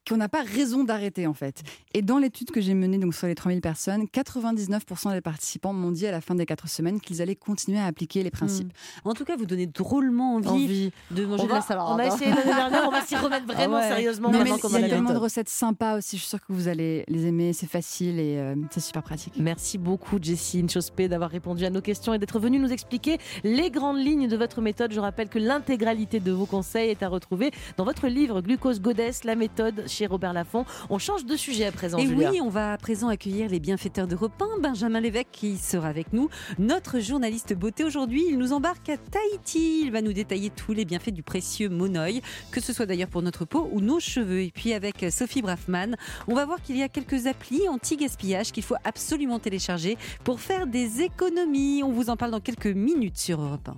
qu'on 0.08 0.16
n'a 0.16 0.28
pas 0.28 0.42
raison 0.42 0.84
d'arrêter 0.84 1.26
en 1.26 1.34
fait. 1.34 1.62
Et 1.94 2.02
dans 2.02 2.18
l'étude 2.18 2.50
que 2.50 2.60
j'ai 2.60 2.74
menée 2.74 2.98
donc 2.98 3.14
sur 3.14 3.26
les 3.26 3.34
3000 3.34 3.60
personnes, 3.60 4.04
99% 4.04 5.12
des 5.12 5.20
participants 5.20 5.72
m'ont 5.72 5.90
dit 5.90 6.06
à 6.06 6.10
la 6.10 6.20
fin 6.20 6.34
des 6.34 6.46
quatre 6.46 6.68
semaines 6.68 7.00
qu'ils 7.00 7.22
allaient 7.22 7.34
continuer 7.36 7.78
à 7.78 7.86
appliquer 7.86 8.22
les 8.22 8.30
principes. 8.30 8.72
En 9.04 9.14
tout 9.14 9.24
cas, 9.24 9.36
vous 9.36 9.46
donnez 9.46 9.66
drôlement 9.66 10.34
envie, 10.36 10.48
Envie. 10.48 10.92
de 11.10 11.24
manger 11.26 11.42
On, 11.42 11.46
de 11.46 11.48
va- 11.50 11.54
la 11.56 11.60
salade. 11.62 11.84
on 11.88 11.98
a 11.98 12.06
essayé 12.06 12.30
l'année 12.30 12.54
dernière, 12.54 12.84
on 12.86 12.90
va 12.90 13.02
s'y 13.02 13.16
remettre 13.16 13.46
vraiment 13.46 13.76
Ah 13.76 13.80
ouais. 13.80 13.88
sérieusement 13.88 14.30
Non, 14.30 14.38
mais 14.42 14.50
il 14.50 14.80
y 14.80 14.84
a 14.84 14.88
tellement 14.88 15.12
de 15.12 15.16
recettes 15.18 15.48
sympas 15.48 15.96
aussi, 15.98 16.16
je 16.16 16.22
suis 16.22 16.28
sûre 16.30 16.40
que 16.40 16.52
vous 16.52 16.68
allez 16.68 17.04
les 17.08 17.26
aimer, 17.26 17.52
c'est 17.52 17.68
facile 17.68 18.18
et 18.20 18.38
euh, 18.38 18.54
c'est 18.70 18.80
super 18.80 19.02
pratique. 19.02 19.34
Merci 19.38 19.78
beaucoup 19.78 20.18
Jessie 20.20 20.62
Nchospé 20.62 21.08
d'avoir 21.08 21.30
répondu 21.30 21.64
à 21.64 21.70
nos 21.70 21.80
questions 21.80 22.14
et 22.14 22.18
d'être 22.18 22.38
venue 22.38 22.58
nous 22.58 22.72
expliquer 22.72 23.18
les 23.44 23.70
grandes 23.70 23.98
lignes 23.98 24.28
de 24.28 24.36
votre 24.36 24.60
méthode. 24.60 24.92
Je 24.92 25.00
rappelle 25.00 25.28
que 25.28 25.38
l'intégralité 25.38 26.20
de 26.20 26.32
vos 26.32 26.46
conseils 26.46 26.90
est 26.90 27.02
à 27.02 27.08
retrouver 27.08 27.50
dans 27.76 27.84
votre 27.84 28.06
livre 28.08 28.40
Glucose 28.40 28.80
Goddess, 28.80 29.24
la 29.24 29.34
méthode 29.36 29.85
chez 29.88 30.06
Robert 30.06 30.32
Laffont. 30.32 30.64
On 30.90 30.98
change 30.98 31.24
de 31.24 31.36
sujet 31.36 31.66
à 31.66 31.72
présent, 31.72 31.98
Et 31.98 32.06
Julia. 32.06 32.30
oui, 32.30 32.40
on 32.40 32.48
va 32.48 32.72
à 32.72 32.78
présent 32.78 33.08
accueillir 33.08 33.48
les 33.48 33.60
bienfaiteurs 33.60 34.06
de 34.06 34.14
repas. 34.14 34.46
Benjamin 34.60 35.00
Lévesque 35.00 35.28
qui 35.32 35.56
sera 35.58 35.88
avec 35.88 36.12
nous, 36.12 36.28
notre 36.58 37.00
journaliste 37.00 37.54
beauté 37.54 37.84
aujourd'hui. 37.84 38.24
Il 38.28 38.38
nous 38.38 38.52
embarque 38.52 38.88
à 38.88 38.96
Tahiti. 38.96 39.82
Il 39.84 39.90
va 39.92 40.02
nous 40.02 40.12
détailler 40.12 40.50
tous 40.50 40.72
les 40.72 40.84
bienfaits 40.84 41.10
du 41.10 41.22
précieux 41.22 41.68
monoï, 41.68 42.20
que 42.50 42.60
ce 42.60 42.72
soit 42.72 42.86
d'ailleurs 42.86 43.08
pour 43.08 43.22
notre 43.22 43.44
peau 43.44 43.68
ou 43.72 43.80
nos 43.80 44.00
cheveux. 44.00 44.42
Et 44.42 44.52
puis 44.54 44.72
avec 44.72 45.04
Sophie 45.10 45.42
Braffman, 45.42 45.96
on 46.28 46.34
va 46.34 46.44
voir 46.46 46.62
qu'il 46.62 46.76
y 46.76 46.82
a 46.82 46.88
quelques 46.88 47.26
applis 47.26 47.68
anti-gaspillage 47.68 48.52
qu'il 48.52 48.62
faut 48.62 48.76
absolument 48.84 49.38
télécharger 49.38 49.96
pour 50.24 50.40
faire 50.40 50.66
des 50.66 51.02
économies. 51.02 51.82
On 51.84 51.92
vous 51.92 52.10
en 52.10 52.16
parle 52.16 52.30
dans 52.30 52.40
quelques 52.40 52.66
minutes 52.66 53.18
sur 53.18 53.40
Europe 53.40 53.68
1. 53.68 53.74